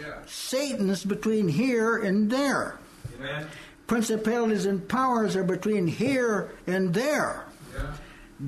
Yeah. 0.00 0.14
Satan's 0.26 1.04
between 1.04 1.48
here 1.48 1.96
and 1.96 2.30
there. 2.30 2.78
Amen. 3.18 3.48
Principalities 3.92 4.64
and 4.64 4.88
powers 4.88 5.36
are 5.36 5.44
between 5.44 5.86
here 5.86 6.50
and 6.66 6.94
there. 6.94 7.44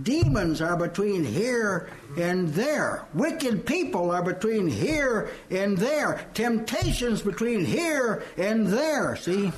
Demons 0.03 0.63
are 0.63 0.75
between 0.75 1.23
here 1.23 1.91
and 2.17 2.49
there. 2.55 3.05
Wicked 3.13 3.67
people 3.67 4.11
are 4.11 4.23
between 4.23 4.67
here 4.67 5.29
and 5.51 5.77
there. 5.77 6.27
Temptations 6.33 7.21
between 7.21 7.63
here 7.63 8.25
and 8.39 8.69
there. 8.69 9.17
See? 9.17 9.53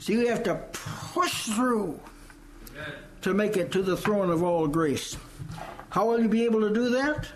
So 0.00 0.12
you 0.12 0.26
have 0.26 0.42
to 0.42 0.56
push 0.72 1.44
through 1.44 2.00
to 3.22 3.32
make 3.32 3.56
it 3.56 3.70
to 3.70 3.82
the 3.84 3.96
throne 3.96 4.30
of 4.30 4.42
all 4.42 4.66
grace. 4.66 5.16
How 5.90 6.08
will 6.08 6.20
you 6.20 6.28
be 6.28 6.46
able 6.46 6.62
to 6.62 6.74
do 6.74 6.88
that? 6.88 7.28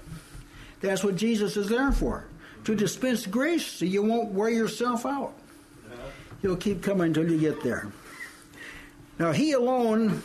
That's 0.80 1.04
what 1.04 1.14
Jesus 1.14 1.56
is 1.56 1.68
there 1.68 1.92
for. 1.92 2.24
To 2.64 2.74
dispense 2.74 3.28
grace 3.28 3.64
so 3.64 3.84
you 3.84 4.02
won't 4.02 4.32
wear 4.32 4.50
yourself 4.50 5.06
out. 5.06 5.34
You'll 6.42 6.57
keep 6.57 6.83
coming 6.83 7.09
until 7.09 7.31
you 7.31 7.38
get 7.38 7.62
there. 7.62 7.88
Now, 9.18 9.33
he 9.33 9.52
alone, 9.52 10.22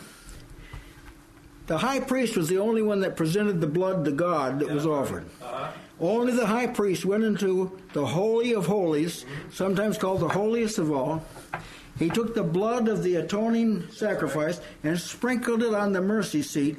the 1.66 1.78
high 1.78 2.00
priest 2.00 2.36
was 2.36 2.48
the 2.48 2.58
only 2.58 2.82
one 2.82 3.00
that 3.00 3.16
presented 3.16 3.60
the 3.60 3.66
blood 3.66 4.04
to 4.06 4.10
God 4.10 4.58
that 4.60 4.70
was 4.70 4.86
offered. 4.86 5.24
Uh-huh. 5.42 5.70
Only 6.00 6.32
the 6.32 6.46
high 6.46 6.68
priest 6.68 7.04
went 7.04 7.24
into 7.24 7.78
the 7.92 8.06
Holy 8.06 8.54
of 8.54 8.66
Holies, 8.66 9.24
sometimes 9.52 9.98
called 9.98 10.20
the 10.20 10.28
holiest 10.28 10.78
of 10.78 10.92
all. 10.92 11.24
He 11.98 12.08
took 12.08 12.34
the 12.34 12.44
blood 12.44 12.86
of 12.86 13.02
the 13.02 13.16
atoning 13.16 13.90
sacrifice 13.90 14.60
and 14.84 14.98
sprinkled 14.98 15.62
it 15.62 15.74
on 15.74 15.92
the 15.92 16.00
mercy 16.00 16.42
seat 16.42 16.78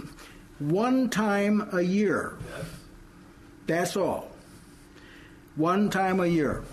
one 0.59 1.09
time 1.09 1.69
a 1.73 1.81
year. 1.81 2.37
That's 3.67 3.97
all. 3.97 4.31
One 5.55 5.89
time 5.89 6.21
a 6.21 6.25
year. 6.25 6.63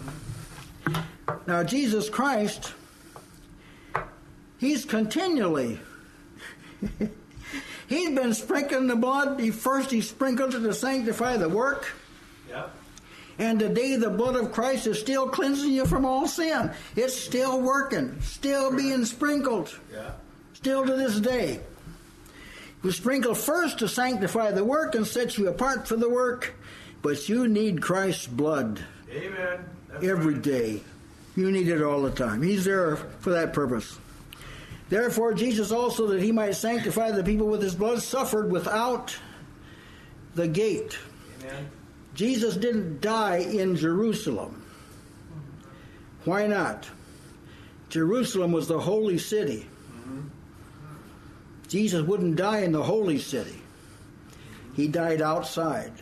Now, 1.47 1.63
Jesus 1.65 2.09
Christ, 2.09 2.73
He's 4.59 4.85
continually. 4.85 5.79
he's 7.89 8.11
been 8.15 8.33
sprinkling 8.35 8.87
the 8.87 8.97
blood. 8.97 9.39
He 9.39 9.51
first 9.51 9.91
he 9.91 10.01
sprinkled 10.01 10.55
it 10.55 10.61
to 10.61 10.73
sanctify 10.73 11.37
the 11.37 11.49
work. 11.49 11.93
Yeah. 12.49 12.67
And 13.39 13.59
today 13.59 13.97
the 13.97 14.09
blood 14.11 14.37
of 14.37 14.53
Christ 14.53 14.87
is 14.87 14.99
still 14.99 15.29
cleansing 15.29 15.73
you 15.73 15.85
from 15.85 16.07
all 16.07 16.27
sin. 16.27 16.71
It's 16.97 17.15
still 17.15 17.61
working, 17.61 18.19
still 18.23 18.75
being 18.75 19.05
sprinkled, 19.05 19.79
Yeah. 19.93 20.13
still 20.55 20.87
to 20.87 20.95
this 20.95 21.21
day. 21.21 21.61
You 22.83 22.93
sprinkle 22.93 23.35
first 23.35 23.79
to 23.81 23.89
sanctify 23.89 24.53
the 24.53 24.65
work 24.65 24.95
and 24.95 25.07
set 25.07 25.37
you 25.37 25.49
apart 25.49 25.87
for 25.87 25.97
the 25.97 26.09
work, 26.09 26.55
but 27.03 27.29
you 27.29 27.47
need 27.49 27.83
Christ's 27.83 28.27
blood 28.27 28.81
Amen. 29.11 29.59
That's 29.91 30.05
every 30.05 30.35
right. 30.35 30.43
day. 30.43 30.83
You 31.37 31.53
need 31.53 31.69
it 31.69 31.83
all 31.83 32.03
the 32.03 32.11
time. 32.11 32.43
He's 32.43 32.65
there 32.65 32.97
for 32.97 33.31
that 33.31 33.53
purpose. 33.53 33.99
Therefore, 34.89 35.35
Jesus 35.35 35.71
also, 35.71 36.07
that 36.09 36.23
he 36.23 36.33
might 36.33 36.53
sanctify 36.53 37.11
the 37.11 37.23
people 37.23 37.47
with 37.47 37.63
his 37.63 37.75
blood, 37.75 38.03
suffered 38.03 38.51
without 38.51 39.17
the 40.35 40.49
gate. 40.49 40.97
Amen. 41.43 41.71
Jesus 42.15 42.57
didn't 42.57 43.01
die 43.01 43.39
in 43.39 43.77
Jerusalem. 43.77 44.65
Why 46.25 46.47
not? 46.47 46.89
Jerusalem 47.91 48.53
was 48.53 48.69
the 48.69 48.81
holy 48.81 49.19
city. 49.19 49.67
Mm-hmm. 49.91 50.29
Jesus 51.69 52.03
wouldn't 52.03 52.37
die 52.37 52.61
in 52.61 52.73
the 52.73 52.83
holy 52.83 53.19
city. 53.19 53.61
He 54.75 54.89
died 54.89 55.21
outside. 55.21 55.93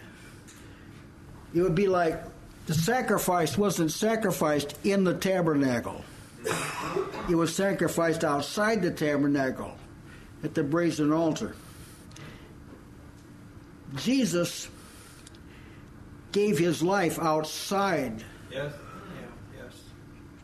It 1.54 1.62
would 1.62 1.74
be 1.74 1.88
like 1.88 2.22
the 2.66 2.74
sacrifice 2.74 3.58
wasn't 3.58 3.90
sacrificed 3.92 4.76
in 4.84 5.04
the 5.04 5.14
tabernacle. 5.14 6.04
It 7.28 7.34
was 7.34 7.54
sacrificed 7.54 8.24
outside 8.24 8.82
the 8.82 8.90
tabernacle 8.90 9.76
at 10.42 10.54
the 10.54 10.62
brazen 10.62 11.12
altar. 11.12 11.54
Jesus 13.96 14.68
gave 16.32 16.58
his 16.58 16.82
life 16.82 17.18
outside 17.18 18.24
Yes. 18.50 18.72
Yeah. 19.54 19.64
Yes. 19.64 19.72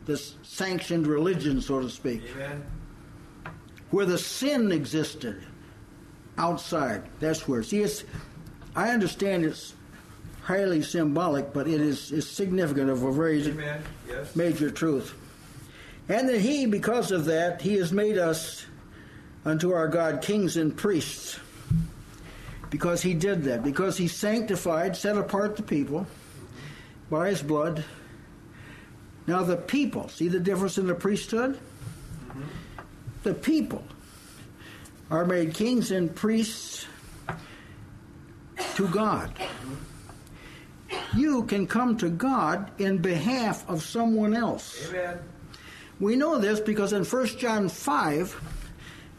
the 0.07 0.17
sanctioned 0.43 1.07
religion, 1.07 1.61
so 1.61 1.81
to 1.81 1.91
speak, 1.91 2.23
Amen. 2.35 2.65
where 3.91 4.07
the 4.07 4.19
sin 4.19 4.73
existed. 4.73 5.43
Outside, 6.39 7.03
that's 7.19 7.47
where. 7.47 7.63
See, 7.63 7.81
it's. 7.83 8.05
I 8.75 8.91
understand 8.91 9.45
it's 9.45 9.75
highly 10.43 10.83
symbolic, 10.83 11.53
but 11.53 11.69
it 11.69 11.81
is 11.81 12.13
is 12.13 12.29
significant 12.29 12.91
of 12.91 13.03
a 13.03 13.13
very 13.13 13.41
Yes. 14.09 14.35
major 14.35 14.71
truth. 14.71 15.15
And 16.09 16.29
that 16.29 16.41
he, 16.41 16.67
because 16.67 17.13
of 17.13 17.27
that, 17.27 17.63
he 17.63 17.75
has 17.77 17.93
made 17.93 18.19
us 18.19 18.67
unto 19.45 19.73
our 19.73 19.87
God 19.87 20.23
kings 20.23 20.57
and 20.57 20.77
priests. 20.77 21.39
Because 22.69 23.03
he 23.03 23.15
did 23.15 23.45
that. 23.45 23.63
Because 23.63 23.97
he 23.97 24.09
sanctified, 24.09 24.97
set 24.97 25.17
apart 25.17 25.57
the 25.57 25.63
people 25.63 26.07
by 27.11 27.29
his 27.31 27.43
blood. 27.43 27.85
Now, 29.27 29.43
the 29.43 29.57
people, 29.57 30.09
see 30.09 30.29
the 30.29 30.41
difference 30.41 30.79
in 30.79 30.87
the 30.87 30.95
priesthood? 30.95 31.59
Mm-hmm. 32.29 32.41
The 33.23 33.35
people 33.35 33.85
are 35.11 35.25
made 35.25 35.55
kings 35.55 35.91
and 35.91 36.15
priests 36.15 36.87
to 38.75 38.89
God. 38.89 39.35
Mm-hmm. 39.35 39.75
You 41.17 41.45
can 41.45 41.67
come 41.67 41.97
to 41.99 42.09
God 42.09 42.71
in 42.79 42.99
behalf 42.99 43.69
of 43.69 43.83
someone 43.83 44.35
else. 44.35 44.89
Amen. 44.91 45.19
We 45.99 46.17
know 46.17 46.39
this 46.39 46.61
because 46.61 46.93
in 46.93 47.05
1 47.05 47.27
John 47.39 47.69
5, 47.69 48.41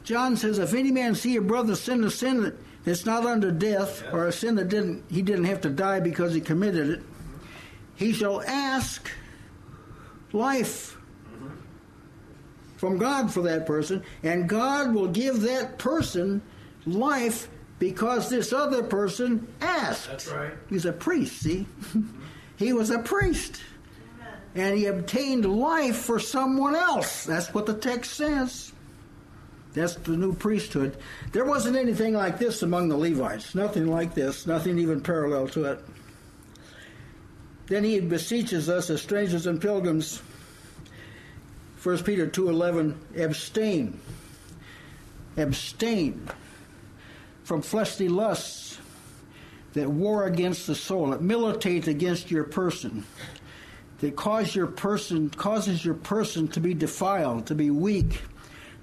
John 0.03 0.35
says, 0.35 0.57
If 0.57 0.73
any 0.73 0.91
man 0.91 1.15
see 1.15 1.35
a 1.35 1.41
brother 1.41 1.75
sin 1.75 2.03
a 2.03 2.09
sin 2.09 2.57
that's 2.83 3.05
not 3.05 3.25
unto 3.25 3.51
death, 3.51 4.03
or 4.11 4.27
a 4.27 4.31
sin 4.31 4.55
that 4.55 4.69
didn't 4.69 5.03
he 5.09 5.21
didn't 5.21 5.45
have 5.45 5.61
to 5.61 5.69
die 5.69 5.99
because 5.99 6.33
he 6.33 6.41
committed 6.41 6.89
it, 6.89 7.03
he 7.95 8.13
shall 8.13 8.41
ask 8.41 9.11
life 10.33 10.97
mm-hmm. 11.27 11.49
from 12.77 12.97
God 12.97 13.31
for 13.31 13.41
that 13.43 13.67
person, 13.67 14.03
and 14.23 14.49
God 14.49 14.95
will 14.95 15.07
give 15.07 15.41
that 15.41 15.77
person 15.77 16.41
life 16.87 17.47
because 17.81 18.29
this 18.29 18.53
other 18.53 18.83
person 18.83 19.47
asked. 19.59 20.07
That's 20.07 20.27
right. 20.27 20.53
He's 20.69 20.85
a 20.85 20.91
priest, 20.93 21.41
see? 21.41 21.65
he 22.55 22.73
was 22.73 22.91
a 22.91 22.99
priest. 22.99 23.59
And 24.53 24.77
he 24.77 24.85
obtained 24.85 25.45
life 25.45 25.95
for 25.95 26.19
someone 26.19 26.75
else. 26.75 27.23
That's 27.23 27.51
what 27.55 27.65
the 27.65 27.73
text 27.73 28.13
says. 28.13 28.71
That's 29.73 29.95
the 29.95 30.11
new 30.11 30.35
priesthood. 30.35 30.95
There 31.31 31.43
wasn't 31.43 31.75
anything 31.75 32.13
like 32.13 32.37
this 32.37 32.61
among 32.61 32.89
the 32.89 32.97
Levites. 32.97 33.55
Nothing 33.55 33.87
like 33.87 34.13
this. 34.13 34.45
Nothing 34.45 34.77
even 34.77 35.01
parallel 35.01 35.47
to 35.47 35.65
it. 35.65 35.83
Then 37.65 37.83
he 37.83 37.99
beseeches 37.99 38.69
us 38.69 38.91
as 38.91 39.01
strangers 39.01 39.47
and 39.47 39.59
pilgrims. 39.59 40.21
1 41.81 42.03
Peter 42.03 42.27
2:11 42.27 42.95
abstain. 43.17 43.99
Abstain 45.35 46.29
from 47.51 47.61
fleshly 47.61 48.07
lusts 48.07 48.79
that 49.73 49.89
war 49.89 50.25
against 50.25 50.67
the 50.67 50.73
soul, 50.73 51.09
that 51.09 51.21
militate 51.21 51.85
against 51.85 52.31
your 52.31 52.45
person, 52.45 53.03
that 53.99 54.15
cause 54.15 54.55
your 54.55 54.67
person 54.67 55.29
causes 55.31 55.83
your 55.83 55.95
person 55.95 56.47
to 56.47 56.61
be 56.61 56.73
defiled, 56.73 57.45
to 57.45 57.53
be 57.53 57.69
weak, 57.69 58.21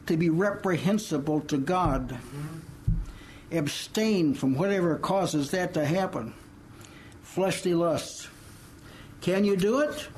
to 0.05 0.19
be 0.19 0.29
reprehensible 0.29 1.41
to 1.41 1.57
God. 1.57 2.19
Abstain 3.51 4.35
from 4.35 4.55
whatever 4.55 4.97
causes 4.97 5.51
that 5.53 5.73
to 5.73 5.83
happen. 5.87 6.35
Fleshly 7.23 7.73
lusts. 7.73 8.29
Can 9.23 9.47
you 9.47 9.57
do 9.57 9.81
it? 9.81 10.09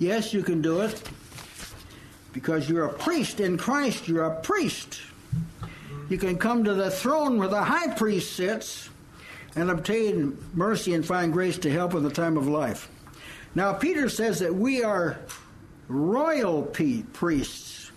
Yes, 0.00 0.34
you 0.34 0.42
can 0.42 0.62
do 0.62 0.80
it. 0.80 1.00
Because 2.32 2.68
you're 2.68 2.86
a 2.86 2.92
priest 2.92 3.38
in 3.38 3.56
Christ, 3.56 4.08
you're 4.08 4.24
a 4.24 4.40
priest. 4.40 5.00
You 6.08 6.18
can 6.18 6.38
come 6.38 6.64
to 6.64 6.74
the 6.74 6.90
throne 6.90 7.38
where 7.38 7.48
the 7.48 7.62
high 7.62 7.94
priest 7.94 8.34
sits, 8.34 8.90
and 9.56 9.70
obtain 9.70 10.36
mercy 10.54 10.94
and 10.94 11.04
find 11.04 11.32
grace 11.32 11.58
to 11.58 11.70
help 11.70 11.94
in 11.94 12.02
the 12.02 12.10
time 12.10 12.36
of 12.36 12.48
life. 12.48 12.90
Now, 13.54 13.72
Peter 13.72 14.08
says 14.08 14.40
that 14.40 14.54
we 14.54 14.82
are 14.82 15.18
royal 15.88 16.62
priests. 16.62 17.92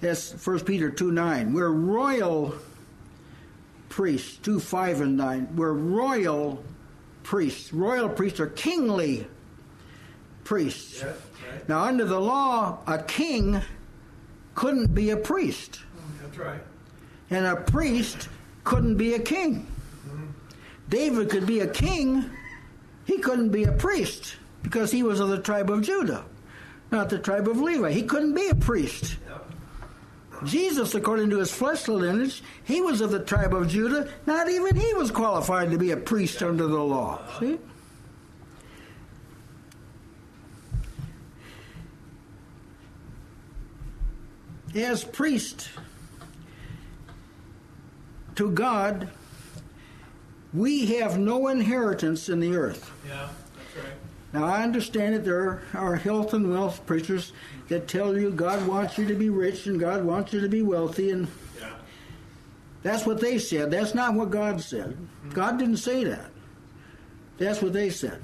That's 0.00 0.46
1 0.46 0.60
Peter 0.60 0.90
2 0.90 1.10
9. 1.10 1.52
We're 1.52 1.70
royal 1.70 2.54
priests, 3.88 4.36
2 4.38 4.60
5 4.60 5.00
and 5.00 5.16
9. 5.16 5.56
We're 5.56 5.72
royal 5.72 6.62
priests. 7.22 7.72
Royal 7.72 8.08
priests 8.08 8.40
are 8.40 8.48
kingly 8.48 9.26
priests. 10.44 11.02
Right. 11.02 11.68
Now, 11.68 11.80
under 11.84 12.04
the 12.04 12.20
law, 12.20 12.78
a 12.86 13.02
king 13.02 13.60
couldn't 14.54 14.94
be 14.94 15.10
a 15.10 15.16
priest, 15.16 15.80
mm, 15.96 16.22
That's 16.22 16.36
right. 16.36 16.60
And 17.30 17.46
a 17.46 17.56
priest 17.56 18.28
couldn't 18.64 18.96
be 18.96 19.14
a 19.14 19.18
king. 19.18 19.66
David 20.88 21.28
could 21.30 21.46
be 21.46 21.60
a 21.60 21.66
king, 21.66 22.30
he 23.04 23.18
couldn't 23.18 23.50
be 23.50 23.64
a 23.64 23.72
priest 23.72 24.36
because 24.62 24.90
he 24.90 25.02
was 25.02 25.20
of 25.20 25.28
the 25.28 25.38
tribe 25.38 25.70
of 25.70 25.82
Judah, 25.82 26.24
not 26.90 27.10
the 27.10 27.18
tribe 27.18 27.48
of 27.48 27.60
Levi. 27.60 27.90
He 27.92 28.02
couldn't 28.02 28.34
be 28.34 28.48
a 28.48 28.54
priest. 28.54 29.16
Jesus, 30.44 30.94
according 30.94 31.30
to 31.30 31.38
his 31.38 31.52
fleshly 31.52 31.96
lineage, 31.96 32.42
he 32.64 32.80
was 32.80 33.00
of 33.00 33.10
the 33.10 33.24
tribe 33.24 33.54
of 33.54 33.68
Judah. 33.68 34.08
Not 34.26 34.48
even 34.48 34.76
he 34.76 34.94
was 34.94 35.10
qualified 35.10 35.70
to 35.72 35.78
be 35.78 35.90
a 35.90 35.96
priest 35.96 36.42
under 36.42 36.66
the 36.66 36.78
law. 36.78 37.20
See? 37.40 37.58
As 44.76 45.02
priest 45.02 45.70
to 48.38 48.52
God, 48.52 49.08
we 50.54 50.86
have 50.94 51.18
no 51.18 51.48
inheritance 51.48 52.28
in 52.28 52.38
the 52.38 52.54
earth. 52.54 52.88
Yeah, 53.04 53.28
that's 53.56 53.84
right. 53.84 53.94
Now, 54.32 54.44
I 54.44 54.62
understand 54.62 55.16
that 55.16 55.24
there 55.24 55.62
are 55.74 55.96
health 55.96 56.34
and 56.34 56.48
wealth 56.48 56.86
preachers 56.86 57.32
that 57.66 57.88
tell 57.88 58.16
you 58.16 58.30
God 58.30 58.64
wants 58.68 58.96
you 58.96 59.06
to 59.06 59.14
be 59.14 59.28
rich 59.28 59.66
and 59.66 59.80
God 59.80 60.04
wants 60.04 60.32
you 60.32 60.40
to 60.40 60.48
be 60.48 60.62
wealthy, 60.62 61.10
and 61.10 61.26
Yeah. 61.60 61.70
that's 62.84 63.04
what 63.04 63.20
they 63.20 63.40
said. 63.40 63.72
That's 63.72 63.92
not 63.92 64.14
what 64.14 64.30
God 64.30 64.60
said. 64.60 64.90
Mm-hmm. 64.90 65.30
God 65.30 65.58
didn't 65.58 65.78
say 65.78 66.04
that. 66.04 66.30
That's 67.38 67.60
what 67.60 67.72
they 67.72 67.90
said. 67.90 68.22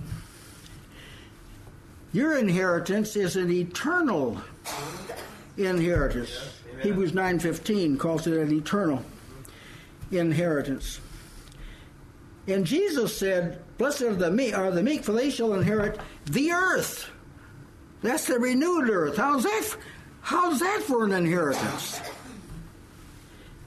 Your 2.12 2.38
inheritance 2.38 3.16
is 3.16 3.34
an 3.34 3.50
eternal 3.50 4.40
mm-hmm. 4.64 5.64
inheritance. 5.64 6.30
Yes. 6.76 6.84
Hebrews 6.84 7.10
9:15 7.10 7.98
calls 7.98 8.28
it 8.28 8.34
an 8.34 8.52
eternal 8.52 9.02
inheritance. 10.18 11.00
And 12.46 12.66
Jesus 12.66 13.16
said, 13.16 13.58
"Blessed 13.78 14.02
are 14.02 14.14
the 14.14 14.30
meek, 14.30 14.56
are 14.56 14.70
the 14.70 14.82
meek, 14.82 15.04
for 15.04 15.12
they 15.12 15.30
shall 15.30 15.54
inherit 15.54 15.98
the 16.26 16.52
earth." 16.52 17.10
That's 18.02 18.26
the 18.26 18.38
renewed 18.38 18.90
earth. 18.90 19.16
How's 19.16 19.44
that? 19.44 19.76
How's 20.20 20.60
that 20.60 20.82
for 20.82 21.04
an 21.04 21.12
inheritance? 21.12 22.00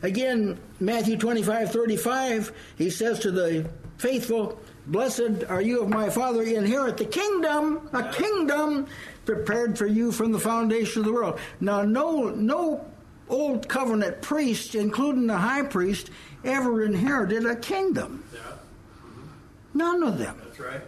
Again, 0.03 0.59
Matthew 0.79 1.17
25, 1.17 1.71
35, 1.71 2.51
he 2.77 2.89
says 2.91 3.19
to 3.19 3.31
the 3.31 3.67
faithful, 3.97 4.59
Blessed 4.85 5.43
are 5.49 5.61
you 5.61 5.81
of 5.81 5.89
my 5.89 6.09
Father, 6.09 6.43
inherit 6.43 6.97
the 6.97 7.05
kingdom, 7.05 7.89
a 7.93 8.11
kingdom 8.13 8.87
prepared 9.25 9.77
for 9.77 9.87
you 9.87 10.11
from 10.11 10.31
the 10.31 10.39
foundation 10.39 11.01
of 11.01 11.07
the 11.07 11.13
world. 11.13 11.39
Now, 11.59 11.81
no, 11.81 12.29
no 12.29 12.85
old 13.30 13.67
covenant 13.67 14.21
priests, 14.21 14.75
including 14.75 15.28
the 15.28 15.38
high 15.38 15.63
priest, 15.63 16.09
ever 16.43 16.84
inherited 16.84 17.45
a 17.45 17.55
kingdom. 17.55 18.23
Yeah. 18.34 18.39
None 19.73 20.03
of 20.03 20.17
them. 20.17 20.39
That's 20.43 20.59
right. 20.59 20.82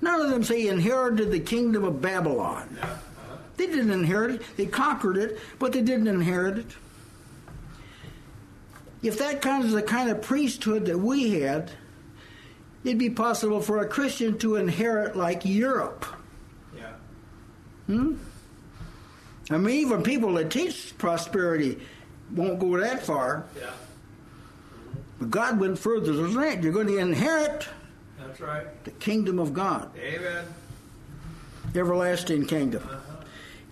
None 0.00 0.20
of 0.20 0.30
them 0.30 0.44
say 0.44 0.68
inherited 0.68 1.30
the 1.30 1.40
kingdom 1.40 1.84
of 1.84 2.00
Babylon. 2.00 2.76
Yeah. 2.76 2.84
Uh-huh. 2.84 3.36
They 3.56 3.66
didn't 3.66 3.90
inherit 3.90 4.36
it. 4.36 4.42
They 4.56 4.66
conquered 4.66 5.16
it, 5.16 5.38
but 5.58 5.72
they 5.72 5.82
didn't 5.82 6.08
inherit 6.08 6.58
it. 6.58 6.66
If 9.02 9.18
that 9.18 9.42
kind 9.42 9.64
of 9.64 9.70
the 9.70 9.82
kind 9.82 10.08
of 10.10 10.22
priesthood 10.22 10.86
that 10.86 10.98
we 10.98 11.40
had, 11.40 11.70
it'd 12.84 12.98
be 12.98 13.10
possible 13.10 13.60
for 13.60 13.80
a 13.80 13.86
Christian 13.86 14.38
to 14.38 14.56
inherit 14.56 15.14
like 15.16 15.44
Europe. 15.44 16.06
Yeah. 16.74 16.92
Hmm? 17.86 18.14
I 19.50 19.58
mean, 19.58 19.74
even 19.80 20.02
people 20.02 20.32
that 20.34 20.50
teach 20.50 20.96
prosperity 20.98 21.78
won't 22.34 22.58
go 22.58 22.78
that 22.78 23.04
far. 23.04 23.44
Yeah. 23.58 23.70
But 25.18 25.30
God 25.30 25.60
went 25.60 25.78
further 25.78 26.12
than 26.12 26.34
that. 26.34 26.62
You're 26.62 26.72
going 26.72 26.86
to 26.86 26.98
inherit 26.98 27.68
That's 28.18 28.40
right. 28.40 28.84
the 28.84 28.90
kingdom 28.92 29.38
of 29.38 29.52
God, 29.52 29.90
Amen. 29.98 30.44
everlasting 31.74 32.46
kingdom. 32.46 32.82
Uh-huh. 32.84 33.24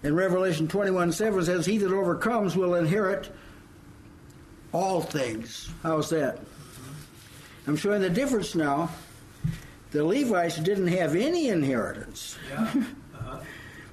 And 0.04 0.16
Revelation 0.16 0.68
21 0.68 1.12
7 1.12 1.44
says, 1.44 1.66
He 1.66 1.78
that 1.78 1.92
overcomes 1.92 2.56
will 2.56 2.74
inherit 2.74 3.30
all 4.72 5.00
things. 5.00 5.70
How's 5.82 6.10
that? 6.10 6.38
I'm 7.66 7.76
showing 7.76 8.02
the 8.02 8.10
difference 8.10 8.54
now. 8.54 8.90
The 9.92 10.04
Levites 10.04 10.56
didn't 10.58 10.88
have 10.88 11.14
any 11.14 11.48
inheritance. 11.48 12.36
Yeah. 12.50 12.84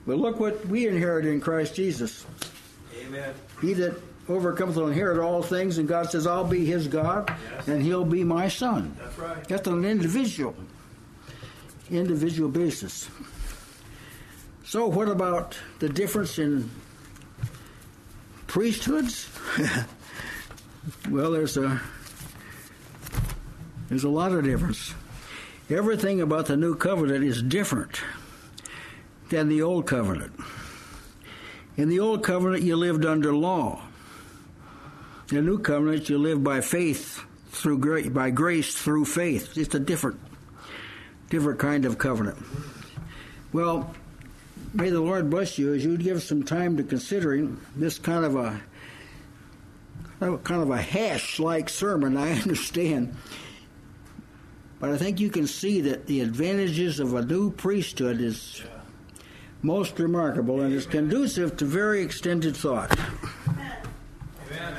But 0.10 0.18
look 0.18 0.40
what 0.40 0.66
we 0.66 0.88
inherit 0.88 1.28
in 1.28 1.40
Christ 1.40 1.76
Jesus. 1.76 2.26
Amen. 3.00 3.32
He 3.62 3.74
that 3.74 3.96
overcomes 4.28 4.76
will 4.76 4.88
inherit 4.88 5.20
all 5.20 5.44
things, 5.44 5.78
and 5.78 5.88
God 5.88 6.10
says, 6.10 6.26
I'll 6.26 6.44
be 6.44 6.66
his 6.66 6.88
God, 6.88 7.32
Yes. 7.54 7.68
and 7.68 7.80
he'll 7.80 8.06
be 8.06 8.24
my 8.24 8.48
son. 8.48 8.96
That's 8.98 9.20
right. 9.20 9.48
That's 9.48 9.68
on 9.68 9.78
an 9.78 9.86
individual, 9.86 10.56
individual 11.92 12.50
basis. 12.50 13.08
So, 14.66 14.88
what 14.88 15.10
about 15.10 15.56
the 15.78 15.90
difference 15.90 16.40
in 16.40 16.72
priesthoods? 18.48 19.30
well, 21.12 21.30
there's 21.30 21.56
a 21.56 21.80
there's 23.90 24.06
a 24.06 24.10
lot 24.10 24.32
of 24.32 24.44
difference. 24.44 24.92
Everything 25.70 26.20
about 26.20 26.48
the 26.48 26.58
new 26.58 26.74
covenant 26.74 27.24
is 27.24 27.44
different 27.44 28.02
than 29.30 29.48
the 29.48 29.62
old 29.62 29.88
covenant. 29.88 30.34
In 31.78 31.90
the 31.90 32.00
old 32.00 32.24
covenant, 32.24 32.64
you 32.64 32.76
lived 32.76 33.06
under 33.06 33.34
law. 33.34 33.82
In 35.30 35.38
the 35.38 35.42
new 35.42 35.60
covenant, 35.60 36.10
you 36.10 36.18
live 36.18 36.44
by 36.44 36.62
faith 36.62 37.24
through 37.52 37.78
gra- 37.78 38.10
by 38.10 38.32
grace 38.32 38.74
through 38.74 39.06
faith. 39.06 39.58
It's 39.58 39.76
a 39.76 39.80
different, 39.80 40.20
different 41.30 41.60
kind 41.60 41.86
of 41.86 41.98
covenant. 41.98 42.38
Well, 43.54 43.94
may 44.74 44.90
the 44.90 45.02
Lord 45.02 45.30
bless 45.30 45.58
you 45.58 45.74
as 45.74 45.86
you 45.86 45.98
give 45.98 46.22
some 46.22 46.44
time 46.44 46.78
to 46.78 46.84
considering 46.84 47.60
this 47.76 47.98
kind 47.98 48.26
of 48.26 48.36
a 48.36 48.62
kind 50.20 50.62
of 50.62 50.70
a 50.70 50.82
hash-like 50.82 51.70
sermon. 51.70 52.18
I 52.18 52.32
understand, 52.42 53.16
but 54.80 54.90
I 54.90 54.98
think 54.98 55.20
you 55.20 55.30
can 55.30 55.48
see 55.48 55.82
that 55.82 56.08
the 56.08 56.22
advantages 56.22 57.00
of 57.00 57.14
a 57.14 57.24
new 57.24 57.52
priesthood 57.52 58.20
is 58.20 58.62
most 59.62 60.00
remarkable 60.00 60.62
and 60.62 60.74
is 60.74 60.86
conducive 60.86 61.58
to 61.58 61.66
very 61.66 62.02
extended 62.02 62.56
thought. 62.56 62.98
Amen. 63.48 64.78